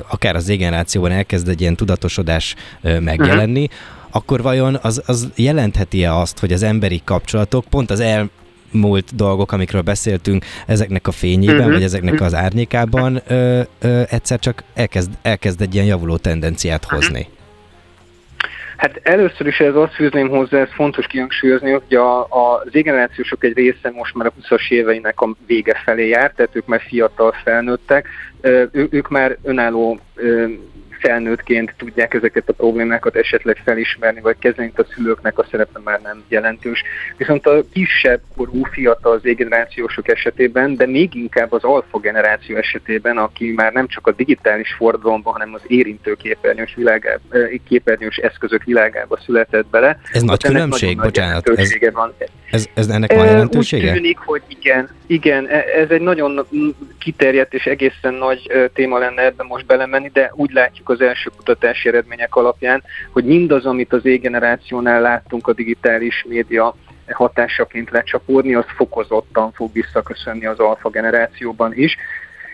akár 0.09 0.37
az 0.37 0.47
generációban 0.47 1.11
elkezd 1.11 1.49
egy 1.49 1.61
ilyen 1.61 1.77
tudatosodás 1.77 2.55
megjelenni, 2.83 3.63
uh-huh 3.63 3.97
akkor 4.11 4.43
vajon 4.43 4.79
az, 4.83 5.03
az 5.07 5.29
jelentheti-e 5.37 6.15
azt, 6.15 6.39
hogy 6.39 6.53
az 6.53 6.63
emberi 6.63 7.01
kapcsolatok 7.05 7.65
pont 7.65 7.91
az 7.91 8.01
el, 8.01 8.31
múlt 8.71 9.15
dolgok, 9.15 9.53
amikről 9.53 9.83
beszéltünk, 9.83 10.45
ezeknek 10.67 11.07
a 11.07 11.11
fényében, 11.11 11.57
uh-huh. 11.57 11.73
vagy 11.73 11.83
ezeknek 11.83 12.21
az 12.21 12.35
árnyékában 12.35 13.21
ö, 13.27 13.61
ö, 13.81 14.03
egyszer 14.09 14.39
csak 14.39 14.63
elkezd, 14.75 15.11
elkezd 15.23 15.61
egy 15.61 15.75
ilyen 15.75 15.87
javuló 15.87 16.17
tendenciát 16.17 16.85
mhm. 16.87 16.95
hozni. 16.95 17.21
Uh-huh. 17.21 17.37
Hát 18.79 19.01
először 19.03 19.47
is 19.47 19.59
ez 19.59 19.75
azt 19.75 19.95
fűzném 19.95 20.29
hozzá, 20.29 20.59
ez 20.59 20.69
fontos 20.75 21.07
kihangsúlyozni, 21.07 21.71
hogy 21.71 21.95
a, 21.95 22.21
a, 22.21 22.65
generációsok 22.71 23.45
egy 23.45 23.55
része 23.57 23.91
most 23.91 24.15
már 24.15 24.27
a 24.27 24.33
20-as 24.41 24.71
éveinek 24.71 25.21
a 25.21 25.37
vége 25.47 25.81
felé 25.85 26.09
jár, 26.09 26.33
tehát 26.37 26.57
ők 26.57 26.67
már 26.67 26.81
fiatal 26.81 27.35
felnőttek, 27.45 28.09
ők 28.73 29.09
már 29.09 29.37
önálló 29.43 29.99
felnőttként 30.99 31.75
tudják 31.77 32.15
ezeket 32.15 32.49
a 32.49 32.53
problémákat 32.53 33.17
esetleg 33.17 33.61
felismerni, 33.65 34.21
vagy 34.21 34.37
kezelni, 34.39 34.73
a 34.77 34.85
szülőknek 34.95 35.39
a 35.39 35.47
szerepe 35.51 35.81
már 35.85 36.01
nem 36.01 36.23
jelentős. 36.29 36.83
Viszont 37.17 37.47
a 37.47 37.65
kisebb 37.73 38.21
korú 38.37 38.65
fiatal 38.65 39.19
z 39.19 39.23
generációsok 39.23 40.09
esetében, 40.09 40.77
de 40.77 40.87
még 40.87 41.15
inkább 41.15 41.53
az 41.53 41.65
alfa 41.65 41.99
generáció 41.99 42.57
esetében, 42.57 43.17
aki 43.17 43.53
már 43.57 43.73
nem 43.73 43.87
csak 43.87 44.07
a 44.07 44.13
digitális 44.13 44.73
forradalomban, 44.73 45.33
hanem 45.33 45.55
az 45.55 45.63
érintő 45.67 46.15
képernyős, 46.15 46.75
világába, 46.75 47.21
eh, 47.31 47.49
képernyős 47.69 48.17
eszközök 48.17 48.65
világába 48.65 49.19
született 49.25 49.67
bele. 49.67 50.01
Ez 50.13 50.23
nagy 50.23 50.43
különbség, 50.43 51.01
bocsánat. 51.01 51.49
Ez, 51.49 51.73
van. 51.93 52.15
Ez, 52.51 52.67
ez 52.75 52.89
ennek 52.89 53.13
van 53.13 53.27
jelentősége? 53.27 53.89
Úgy 53.89 53.95
tűnik, 53.95 54.19
hogy 54.19 54.43
igen, 54.47 54.89
igen, 55.09 55.47
e, 55.47 55.65
ez 55.75 55.91
egy 55.91 56.01
nagyon 56.01 56.47
kiterjedt 56.99 57.55
és 57.55 57.67
egészen 57.67 58.15
nagy 58.15 58.71
téma 58.75 58.99
lenne 58.99 59.23
ebben 59.25 59.47
most 59.47 59.67
belemenni, 59.67 60.11
de 60.13 60.33
úgy 60.35 60.51
látjuk 60.51 60.89
az 60.89 61.01
első 61.01 61.31
kutatási 61.37 61.89
eredmények 61.89 62.37
alapján, 62.37 62.83
hogy 63.13 63.25
mindaz, 63.25 63.67
amit 63.67 63.93
az 63.93 64.07
E-generációnál 64.07 65.01
láttunk 65.01 65.49
a 65.49 65.53
digitális 65.53 66.25
média 66.29 66.75
hatásaként 67.11 67.91
lecsapódni, 67.91 68.55
az 68.55 68.65
fokozottan 68.77 69.53
fog 69.53 69.73
visszaköszönni 69.73 70.47
az 70.47 70.59
alfa 70.59 70.89
generációban 70.89 71.73
is. 71.75 71.97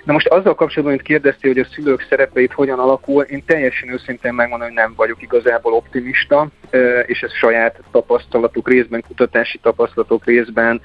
Na 0.05 0.13
most 0.13 0.27
azzal 0.27 0.55
kapcsolatban, 0.55 0.95
mint 0.95 1.07
kérdeztél, 1.07 1.53
hogy 1.53 1.63
a 1.63 1.75
szülők 1.75 2.07
szerepeit 2.09 2.53
hogyan 2.53 2.79
alakul, 2.79 3.23
én 3.23 3.45
teljesen 3.47 3.89
őszintén 3.89 4.35
megmondom, 4.35 4.67
hogy 4.67 4.77
nem 4.77 4.93
vagyok 4.97 5.23
igazából 5.23 5.73
optimista, 5.73 6.49
és 7.07 7.23
ez 7.23 7.33
saját 7.33 7.81
tapasztalatok 7.91 8.69
részben, 8.69 9.05
kutatási 9.07 9.59
tapasztalatok 9.59 10.25
részben 10.25 10.81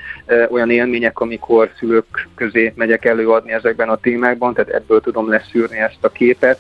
olyan 0.50 0.70
élmények, 0.70 1.20
amikor 1.20 1.72
szülők 1.78 2.28
közé 2.36 2.74
megyek 2.76 3.06
előadni 3.06 3.52
ezekben 3.52 3.90
a 3.90 3.98
témákban, 3.98 4.54
tehát 4.54 4.72
ebből 4.72 5.02
tudom 5.02 5.30
leszűrni 5.30 5.78
ezt 5.78 6.04
a 6.04 6.10
képet. 6.10 6.60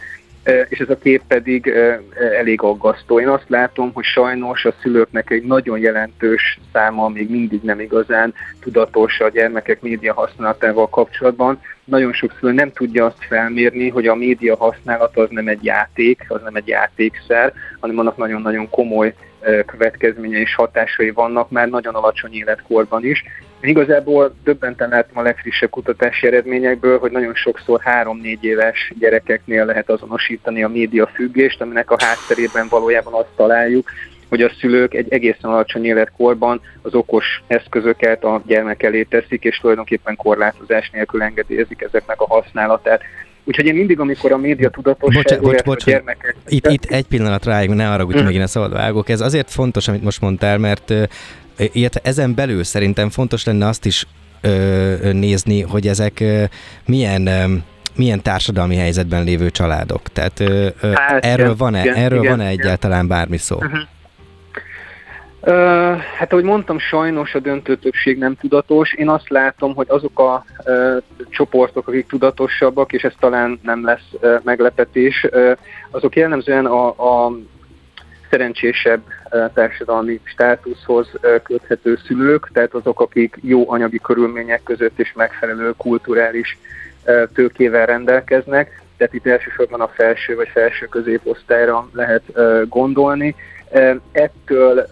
És 0.69 0.79
ez 0.79 0.89
a 0.89 0.97
kép 0.97 1.21
pedig 1.27 1.73
elég 2.37 2.61
aggasztó. 2.61 3.19
Én 3.19 3.27
azt 3.27 3.49
látom, 3.49 3.93
hogy 3.93 4.03
sajnos 4.03 4.65
a 4.65 4.73
szülőknek 4.81 5.29
egy 5.29 5.43
nagyon 5.43 5.79
jelentős 5.79 6.59
száma 6.73 7.07
még 7.07 7.29
mindig 7.29 7.61
nem 7.61 7.79
igazán 7.79 8.33
tudatos 8.59 9.19
a 9.19 9.29
gyermekek 9.29 9.81
média 9.81 10.13
használatával 10.13 10.89
kapcsolatban. 10.89 11.61
Nagyon 11.83 12.13
sok 12.13 12.35
szülő 12.39 12.51
nem 12.51 12.71
tudja 12.71 13.05
azt 13.05 13.25
felmérni, 13.27 13.89
hogy 13.89 14.07
a 14.07 14.15
média 14.15 14.55
használat 14.55 15.17
az 15.17 15.27
nem 15.29 15.47
egy 15.47 15.63
játék, 15.63 16.25
az 16.27 16.41
nem 16.43 16.55
egy 16.55 16.67
játékszer, 16.67 17.53
hanem 17.79 17.99
annak 17.99 18.17
nagyon-nagyon 18.17 18.69
komoly 18.69 19.13
következményei 19.65 20.41
és 20.41 20.55
hatásai 20.55 21.11
vannak 21.11 21.49
már 21.49 21.69
nagyon 21.69 21.95
alacsony 21.95 22.33
életkorban 22.33 23.05
is. 23.05 23.23
Igazából 23.61 24.35
döbbenten 24.43 24.89
látom 24.89 25.17
a 25.17 25.21
legfrissebb 25.21 25.69
kutatási 25.69 26.27
eredményekből, 26.27 26.99
hogy 26.99 27.11
nagyon 27.11 27.35
sokszor 27.35 27.81
3-4 27.85 28.41
éves 28.41 28.93
gyerekeknél 28.99 29.65
lehet 29.65 29.89
azonosítani 29.89 30.63
a 30.63 30.67
média 30.67 31.07
függést, 31.07 31.61
aminek 31.61 31.91
a 31.91 31.97
hátterében 31.99 32.67
valójában 32.69 33.13
azt 33.13 33.35
találjuk, 33.35 33.89
hogy 34.29 34.41
a 34.41 34.51
szülők 34.59 34.93
egy 34.93 35.13
egészen 35.13 35.51
alacsony 35.51 35.85
életkorban 35.85 36.61
az 36.81 36.93
okos 36.93 37.43
eszközöket 37.47 38.23
a 38.23 38.41
gyermek 38.45 38.83
elé 38.83 39.03
teszik, 39.03 39.43
és 39.43 39.57
tulajdonképpen 39.57 40.15
korlátozás 40.15 40.89
nélkül 40.89 41.21
engedélyezik 41.21 41.81
ezeknek 41.81 42.21
a 42.21 42.27
használatát. 42.27 43.01
Úgyhogy 43.49 43.65
én 43.65 43.73
mindig, 43.73 43.99
amikor 43.99 44.31
a 44.31 44.37
média 44.37 44.69
tudatosság, 44.69 45.23
bocs, 45.23 45.39
bocs, 45.39 45.63
bocs, 45.63 45.85
gyermekek... 45.85 46.35
Itt, 46.47 46.67
itt 46.67 46.85
egy 46.85 47.05
pillanat 47.05 47.45
ráig, 47.45 47.69
ne 47.69 47.91
arra, 47.91 48.05
hogy 48.05 48.15
hmm. 48.15 48.23
megint 48.23 48.43
a 48.43 48.47
szabad 48.47 48.73
vágok. 48.73 49.09
Ez 49.09 49.21
azért 49.21 49.51
fontos, 49.51 49.87
amit 49.87 50.03
most 50.03 50.21
mondtál, 50.21 50.57
mert 50.57 50.93
ilyet 51.71 51.95
ezen 52.03 52.35
belül 52.35 52.63
szerintem 52.63 53.09
fontos 53.09 53.45
lenne 53.45 53.67
azt 53.67 53.85
is 53.85 54.05
ö, 54.41 55.11
nézni, 55.13 55.61
hogy 55.61 55.87
ezek 55.87 56.19
ö, 56.19 56.43
milyen 56.85 57.27
ö, 57.27 57.53
milyen 57.95 58.21
társadalmi 58.21 58.75
helyzetben 58.75 59.23
lévő 59.23 59.49
családok. 59.49 60.01
Tehát 60.13 60.39
ö, 60.39 60.67
ö, 60.81 60.91
hát, 60.95 61.25
erről 61.25 61.55
van-e, 61.55 61.81
igen, 61.81 61.95
erről 61.95 62.19
igen, 62.19 62.37
van-e 62.37 62.49
egyáltalán 62.49 63.07
bármi 63.07 63.37
szó? 63.37 63.55
Uh-huh. 63.55 63.79
Hát 66.17 66.31
ahogy 66.31 66.43
mondtam, 66.43 66.79
sajnos 66.79 67.35
a 67.35 67.39
döntő 67.39 67.75
többség 67.75 68.17
nem 68.17 68.35
tudatos. 68.35 68.93
Én 68.93 69.09
azt 69.09 69.29
látom, 69.29 69.75
hogy 69.75 69.87
azok 69.89 70.19
a 70.19 70.45
uh, 70.65 70.97
csoportok, 71.29 71.87
akik 71.87 72.07
tudatosabbak, 72.07 72.91
és 72.93 73.03
ez 73.03 73.13
talán 73.19 73.59
nem 73.63 73.85
lesz 73.85 74.07
uh, 74.11 74.39
meglepetés, 74.43 75.27
uh, 75.31 75.51
azok 75.91 76.15
jellemzően 76.15 76.65
a, 76.65 76.87
a 76.87 77.31
szerencsésebb 78.29 79.01
társadalmi 79.53 80.19
státuszhoz 80.23 81.09
köthető 81.43 81.99
szülők, 82.05 82.49
tehát 82.53 82.73
azok, 82.73 82.99
akik 82.99 83.37
jó 83.41 83.71
anyagi 83.71 83.99
körülmények 84.03 84.63
között 84.63 84.99
és 84.99 85.13
megfelelő 85.15 85.73
kulturális 85.77 86.57
tőkével 87.33 87.85
rendelkeznek, 87.85 88.81
tehát 88.97 89.13
itt 89.13 89.27
elsősorban 89.27 89.81
a 89.81 89.87
felső 89.87 90.35
vagy 90.35 90.47
felső 90.47 90.85
középosztályra 90.85 91.89
lehet 91.93 92.23
gondolni, 92.67 93.35
Ettől 94.11 94.87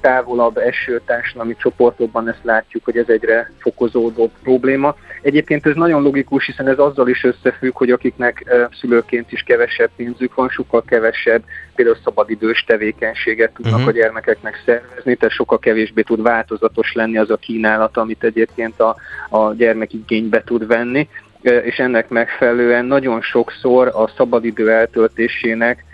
távolabb 0.00 0.56
eső 0.56 1.00
társadalmi 1.06 1.56
csoportokban 1.56 2.28
ezt 2.28 2.44
látjuk, 2.44 2.84
hogy 2.84 2.96
ez 2.96 3.08
egyre 3.08 3.50
fokozódó 3.58 4.30
probléma. 4.42 4.96
Egyébként 5.22 5.66
ez 5.66 5.74
nagyon 5.74 6.02
logikus, 6.02 6.46
hiszen 6.46 6.68
ez 6.68 6.78
azzal 6.78 7.08
is 7.08 7.24
összefügg, 7.24 7.76
hogy 7.76 7.90
akiknek 7.90 8.44
szülőként 8.80 9.32
is 9.32 9.42
kevesebb 9.42 9.90
pénzük 9.96 10.34
van, 10.34 10.48
sokkal 10.48 10.82
kevesebb 10.86 11.42
például 11.74 11.98
szabadidős 12.04 12.64
tevékenységet 12.66 13.52
tudnak 13.52 13.74
uh-huh. 13.74 13.88
a 13.88 13.92
gyermekeknek 13.92 14.62
szervezni, 14.64 15.14
tehát 15.14 15.34
sokkal 15.34 15.58
kevésbé 15.58 16.02
tud 16.02 16.22
változatos 16.22 16.92
lenni 16.92 17.18
az 17.18 17.30
a 17.30 17.36
kínálat, 17.36 17.96
amit 17.96 18.24
egyébként 18.24 18.80
a, 18.80 18.96
a 19.28 19.52
gyermek 19.52 19.92
igénybe 19.92 20.42
tud 20.42 20.66
venni 20.66 21.08
és 21.42 21.78
ennek 21.78 22.08
megfelelően 22.08 22.84
nagyon 22.84 23.20
sokszor 23.20 23.86
a 23.86 24.10
szabadidő 24.16 24.70
eltöltésének 24.70 25.84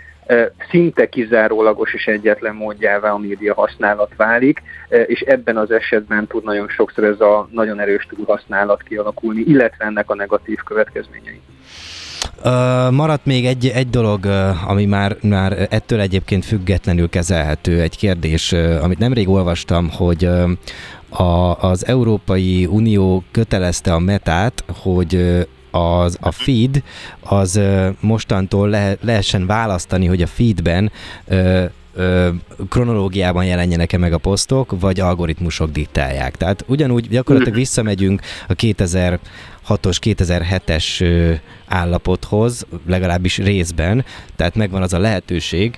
szinte 0.69 1.09
kizárólagos 1.09 1.93
és 1.93 2.07
egyetlen 2.07 2.55
módjává 2.55 3.11
a 3.11 3.17
média 3.17 3.53
használat 3.53 4.11
válik, 4.15 4.61
és 5.05 5.19
ebben 5.19 5.57
az 5.57 5.71
esetben 5.71 6.27
tud 6.27 6.43
nagyon 6.43 6.67
sokszor 6.67 7.03
ez 7.03 7.19
a 7.19 7.47
nagyon 7.51 7.79
erős 7.79 8.07
túlhasználat 8.09 8.83
kialakulni, 8.83 9.41
illetve 9.41 9.85
ennek 9.85 10.09
a 10.09 10.15
negatív 10.15 10.57
következményei. 10.57 11.41
Uh, 12.43 12.91
maradt 12.91 13.25
még 13.25 13.45
egy, 13.45 13.67
egy 13.67 13.89
dolog, 13.89 14.25
uh, 14.25 14.69
ami 14.69 14.85
már, 14.85 15.15
már 15.21 15.67
ettől 15.69 15.99
egyébként 15.99 16.45
függetlenül 16.45 17.09
kezelhető, 17.09 17.81
egy 17.81 17.97
kérdés, 17.97 18.51
uh, 18.51 18.83
amit 18.83 18.97
nemrég 18.97 19.29
olvastam, 19.29 19.89
hogy 19.89 20.29
a, 21.09 21.57
az 21.59 21.87
Európai 21.87 22.65
Unió 22.65 23.23
kötelezte 23.31 23.93
a 23.93 23.99
metát, 23.99 24.63
hogy 24.81 25.47
az, 25.71 26.17
a 26.21 26.31
feed, 26.31 26.83
az 27.19 27.59
mostantól 27.99 28.69
le, 28.69 28.97
lehessen 29.01 29.45
választani, 29.45 30.05
hogy 30.05 30.21
a 30.21 30.27
feedben 30.27 30.91
ö, 31.27 31.65
ö, 31.93 32.29
kronológiában 32.69 33.45
jelenjenek-e 33.45 33.97
meg 33.97 34.13
a 34.13 34.17
posztok, 34.17 34.79
vagy 34.79 34.99
algoritmusok 34.99 35.71
diktálják. 35.71 36.35
Tehát 36.35 36.63
ugyanúgy 36.67 37.07
gyakorlatilag 37.07 37.53
mhm. 37.53 37.61
visszamegyünk 37.61 38.21
a 38.47 38.53
2006-os, 38.53 39.97
2007-es 40.01 41.05
állapothoz, 41.67 42.65
legalábbis 42.87 43.37
részben, 43.37 44.05
tehát 44.35 44.55
megvan 44.55 44.81
az 44.81 44.93
a 44.93 44.99
lehetőség 44.99 45.77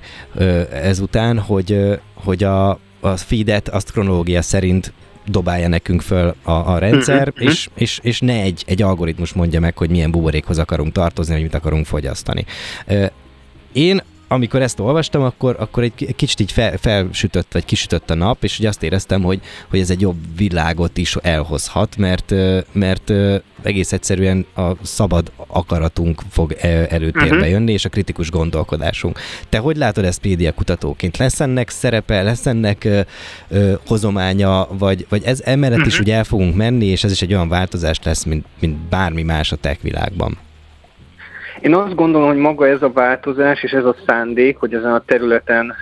ezután, 0.72 1.40
hogy, 1.40 2.00
hogy 2.14 2.44
a, 2.44 2.70
a 3.00 3.18
feedet 3.18 3.70
azt 3.70 3.92
kronológia 3.92 4.42
szerint 4.42 4.94
dobálja 5.30 5.68
nekünk 5.68 6.02
föl 6.02 6.36
a, 6.44 6.52
a 6.52 6.78
rendszer, 6.78 7.28
uh-huh. 7.28 7.50
és, 7.50 7.70
és, 7.76 8.00
és 8.04 8.20
ne 8.20 8.42
egy, 8.42 8.64
egy 8.68 8.82
algoritmus 8.82 9.34
mondja 9.34 9.60
meg, 9.60 9.78
hogy 9.78 9.90
milyen 9.90 10.12
buborékhoz 10.12 10.58
akarunk 10.60 10.92
tartozni, 10.92 11.34
vagy 11.34 11.44
mit 11.44 11.54
akarunk 11.54 11.86
fogyasztani. 11.86 12.46
Én 13.72 14.02
amikor 14.32 14.62
ezt 14.62 14.80
olvastam, 14.80 15.22
akkor, 15.22 15.56
akkor 15.60 15.84
egy 15.84 16.16
kicsit 16.16 16.40
így 16.40 16.52
fel, 16.52 16.78
felsütött, 16.78 17.54
vagy 17.54 17.66
kisütött 17.66 18.10
a 18.10 18.16
nap, 18.16 18.44
és 18.44 18.60
ugye 18.60 18.68
azt 18.68 18.84
éreztem, 18.84 19.22
hogy, 19.22 19.42
hogy 19.70 19.80
ez 19.80 19.90
egy 19.90 20.02
jobb 20.02 20.18
világot 20.38 20.98
is 20.98 21.16
elhozhat, 21.16 21.98
mert, 21.98 22.34
mert 22.72 23.12
egész 23.64 23.92
egyszerűen 23.92 24.46
a 24.56 24.72
szabad 24.82 25.32
akaratunk 25.48 26.22
fog 26.30 26.56
előtérbe 26.90 27.36
uh-huh. 27.36 27.50
jönni, 27.50 27.72
és 27.72 27.86
a 27.86 27.90
kritikus 27.90 28.32
gondolkodásunk. 28.32 29.20
Te 29.50 29.58
hogy 29.58 29.78
látod 29.78 30.06
ezt 30.06 30.24
média 30.24 30.54
kutatóként? 30.54 31.18
Lesz 31.18 31.40
ennek 31.40 31.70
szerepe, 31.70 32.22
lesz 32.22 32.46
ennek 32.46 32.84
ö, 32.84 33.02
ö, 33.48 33.74
hozománya, 33.88 34.68
vagy, 34.78 35.06
vagy 35.10 35.24
ez 35.24 35.42
emellett 35.46 35.78
uh-huh. 35.78 35.88
is 35.88 35.94
mhm. 35.94 36.04
ugye 36.04 36.16
el 36.16 36.24
fogunk 36.24 36.56
menni, 36.56 36.86
és 36.86 37.04
ez 37.04 37.12
is 37.12 37.22
egy 37.22 37.34
olyan 37.34 37.50
változás 37.50 38.00
lesz, 38.04 38.24
mint, 38.24 38.46
mint 38.60 38.78
bármi 38.78 39.24
más 39.24 39.52
a 39.52 39.56
tech 39.56 39.82
világban? 39.82 40.38
Én 41.62 41.76
azt 41.76 41.96
gondolom, 41.96 42.28
hogy 42.28 42.38
maga 42.38 42.68
ez 42.68 42.82
a 42.82 42.92
változás 42.92 43.64
és 43.64 43.72
ez 43.72 43.86
a 43.86 43.96
szándék, 44.06 44.58
hogy 44.58 44.74
ezen 44.74 44.94
a 44.94 45.04
területen 45.06 45.76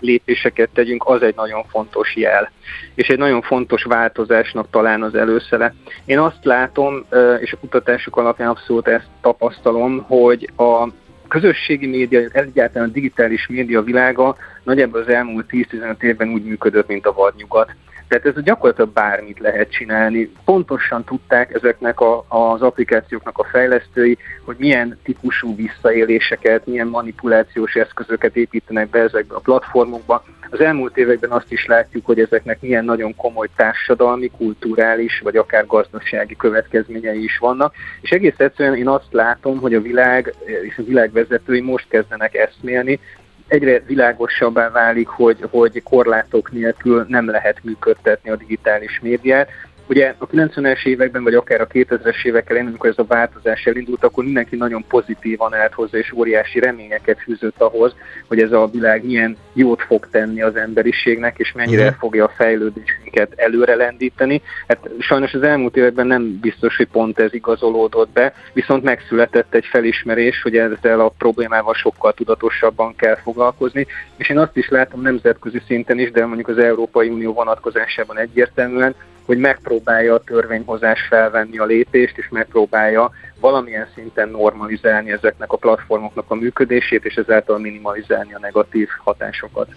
lépéseket 0.00 0.68
tegyünk, 0.74 1.04
az 1.06 1.22
egy 1.22 1.34
nagyon 1.34 1.64
fontos 1.64 2.16
jel. 2.16 2.50
És 2.94 3.08
egy 3.08 3.18
nagyon 3.18 3.42
fontos 3.42 3.82
változásnak 3.82 4.70
talán 4.70 5.02
az 5.02 5.14
előszele. 5.14 5.74
Én 6.04 6.18
azt 6.18 6.44
látom, 6.44 7.04
és 7.40 7.52
a 7.52 7.58
kutatások 7.60 8.16
alapján 8.16 8.48
abszolút 8.48 8.88
ezt 8.88 9.08
tapasztalom, 9.20 10.04
hogy 10.06 10.50
a 10.56 10.88
közösségi 11.28 11.86
média, 11.86 12.20
egyáltalán 12.32 12.88
a 12.88 12.92
digitális 12.92 13.46
média 13.46 13.82
világa 13.82 14.36
nagyjából 14.62 15.00
az 15.00 15.08
elmúlt 15.08 15.46
10-15 15.50 16.02
évben 16.02 16.28
úgy 16.28 16.44
működött, 16.44 16.88
mint 16.88 17.06
a 17.06 17.12
vadnyugat. 17.12 17.74
Tehát 18.08 18.26
ez 18.26 18.42
gyakorlatilag 18.42 18.90
bármit 18.90 19.38
lehet 19.38 19.70
csinálni. 19.70 20.30
Pontosan 20.44 21.04
tudták 21.04 21.54
ezeknek 21.54 22.00
a, 22.00 22.24
az 22.28 22.62
applikációknak 22.62 23.38
a 23.38 23.44
fejlesztői, 23.44 24.18
hogy 24.44 24.56
milyen 24.58 24.98
típusú 25.02 25.56
visszaéléseket, 25.56 26.66
milyen 26.66 26.86
manipulációs 26.86 27.74
eszközöket 27.74 28.36
építenek 28.36 28.88
be 28.88 28.98
ezekbe 28.98 29.34
a 29.34 29.40
platformokba. 29.40 30.24
Az 30.50 30.60
elmúlt 30.60 30.96
években 30.96 31.30
azt 31.30 31.52
is 31.52 31.66
látjuk, 31.66 32.06
hogy 32.06 32.20
ezeknek 32.20 32.60
milyen 32.60 32.84
nagyon 32.84 33.16
komoly 33.16 33.48
társadalmi, 33.56 34.30
kulturális 34.36 35.20
vagy 35.20 35.36
akár 35.36 35.66
gazdasági 35.66 36.36
következményei 36.36 37.22
is 37.22 37.38
vannak. 37.38 37.74
És 38.00 38.10
egész 38.10 38.38
egyszerűen 38.38 38.76
én 38.76 38.88
azt 38.88 39.06
látom, 39.10 39.58
hogy 39.58 39.74
a 39.74 39.80
világ 39.80 40.34
és 40.62 40.78
a 40.78 40.82
világ 40.82 41.12
vezetői 41.12 41.60
most 41.60 41.88
kezdenek 41.88 42.34
eszmélni, 42.34 43.00
egyre 43.48 43.82
világosabbá 43.86 44.70
válik, 44.70 45.08
hogy, 45.08 45.38
hogy 45.50 45.82
korlátok 45.82 46.52
nélkül 46.52 47.04
nem 47.08 47.30
lehet 47.30 47.58
működtetni 47.62 48.30
a 48.30 48.36
digitális 48.36 49.00
médiát, 49.02 49.48
Ugye 49.88 50.14
a 50.18 50.26
90-es 50.26 50.86
években, 50.86 51.22
vagy 51.22 51.34
akár 51.34 51.60
a 51.60 51.66
2000-es 51.66 52.24
évek 52.24 52.50
elején, 52.50 52.68
amikor 52.68 52.90
ez 52.90 52.98
a 52.98 53.04
változás 53.08 53.66
elindult, 53.66 54.04
akkor 54.04 54.24
mindenki 54.24 54.56
nagyon 54.56 54.84
pozitívan 54.88 55.54
állt 55.54 55.72
hozzá, 55.72 55.98
és 55.98 56.12
óriási 56.12 56.58
reményeket 56.60 57.18
fűzött 57.18 57.60
ahhoz, 57.60 57.94
hogy 58.26 58.40
ez 58.40 58.52
a 58.52 58.68
világ 58.72 59.04
milyen 59.04 59.36
jót 59.52 59.82
fog 59.82 60.08
tenni 60.10 60.42
az 60.42 60.56
emberiségnek, 60.56 61.38
és 61.38 61.52
mennyire 61.52 61.82
uh-huh. 61.82 61.98
fogja 61.98 62.24
a 62.24 62.32
fejlődésünket 62.36 63.32
előre 63.36 63.74
lendíteni. 63.74 64.42
Hát 64.66 64.88
sajnos 64.98 65.34
az 65.34 65.42
elmúlt 65.42 65.76
években 65.76 66.06
nem 66.06 66.38
biztos, 66.40 66.76
hogy 66.76 66.88
pont 66.88 67.18
ez 67.18 67.34
igazolódott 67.34 68.10
be, 68.10 68.32
viszont 68.52 68.82
megszületett 68.82 69.54
egy 69.54 69.64
felismerés, 69.64 70.42
hogy 70.42 70.56
ezzel 70.56 71.00
a 71.00 71.12
problémával 71.18 71.74
sokkal 71.74 72.12
tudatosabban 72.12 72.96
kell 72.96 73.16
foglalkozni, 73.16 73.86
és 74.16 74.28
én 74.28 74.38
azt 74.38 74.56
is 74.56 74.68
látom 74.68 75.00
nemzetközi 75.00 75.60
szinten 75.66 75.98
is, 75.98 76.10
de 76.10 76.26
mondjuk 76.26 76.48
az 76.48 76.58
Európai 76.58 77.08
Unió 77.08 77.32
vonatkozásában 77.32 78.18
egyértelműen, 78.18 78.94
hogy 79.28 79.38
megpróbálja 79.38 80.14
a 80.14 80.22
törvényhozás 80.24 81.00
felvenni 81.08 81.58
a 81.58 81.64
lépést, 81.64 82.18
és 82.18 82.28
megpróbálja 82.28 83.10
valamilyen 83.40 83.88
szinten 83.94 84.28
normalizálni 84.28 85.10
ezeknek 85.10 85.52
a 85.52 85.56
platformoknak 85.56 86.24
a 86.28 86.34
működését, 86.34 87.04
és 87.04 87.14
ezáltal 87.14 87.58
minimalizálni 87.58 88.34
a 88.34 88.38
negatív 88.38 88.88
hatásokat. 89.04 89.68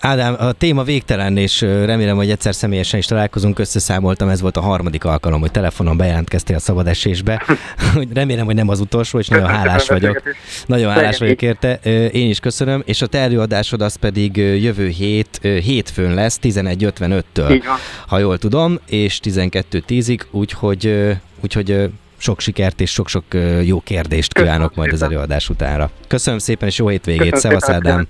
Ádám, 0.00 0.36
a 0.38 0.52
téma 0.52 0.82
végtelen, 0.82 1.36
és 1.36 1.60
remélem, 1.60 2.16
hogy 2.16 2.30
egyszer 2.30 2.54
személyesen 2.54 2.98
is 2.98 3.06
találkozunk. 3.06 3.58
Összeszámoltam, 3.58 4.28
ez 4.28 4.40
volt 4.40 4.56
a 4.56 4.60
harmadik 4.60 5.04
alkalom, 5.04 5.40
hogy 5.40 5.50
telefonon 5.50 5.96
bejelentkeztél 5.96 6.56
a 6.56 6.58
szabad 6.58 6.86
esésbe. 6.86 7.42
remélem, 8.14 8.44
hogy 8.44 8.54
nem 8.54 8.68
az 8.68 8.80
utolsó, 8.80 9.18
és 9.18 9.28
nagyon 9.28 9.46
hálás 9.48 9.88
vagyok. 9.88 10.22
Nagyon 10.66 10.92
hálás 10.92 11.18
vagyok 11.18 11.42
érte. 11.42 11.74
Én 12.12 12.28
is 12.30 12.40
köszönöm, 12.40 12.82
és 12.84 13.02
a 13.02 13.06
te 13.06 13.18
előadásod 13.18 13.82
az 13.82 13.94
pedig 13.94 14.36
jövő 14.36 14.88
hét, 14.88 15.38
hétfőn 15.42 16.14
lesz, 16.14 16.38
11.55-től, 16.42 17.62
ha 18.06 18.18
jól 18.18 18.38
tudom, 18.38 18.78
és 18.86 19.20
12.10-ig, 19.22 20.20
úgyhogy, 20.30 21.14
úgyhogy 21.40 21.90
sok 22.16 22.40
sikert 22.40 22.80
és 22.80 22.90
sok-sok 22.90 23.24
jó 23.62 23.80
kérdést 23.80 24.32
kívánok 24.32 24.74
majd 24.74 24.92
az 24.92 25.02
előadás 25.02 25.48
utánra. 25.48 25.90
Köszönöm 26.08 26.38
szépen, 26.38 26.68
és 26.68 26.78
jó 26.78 26.88
hétvégét. 26.88 27.36
Szevasz, 27.36 27.68
Ádám! 27.68 28.06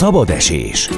Szabad 0.00 0.30
esés. 0.30 0.90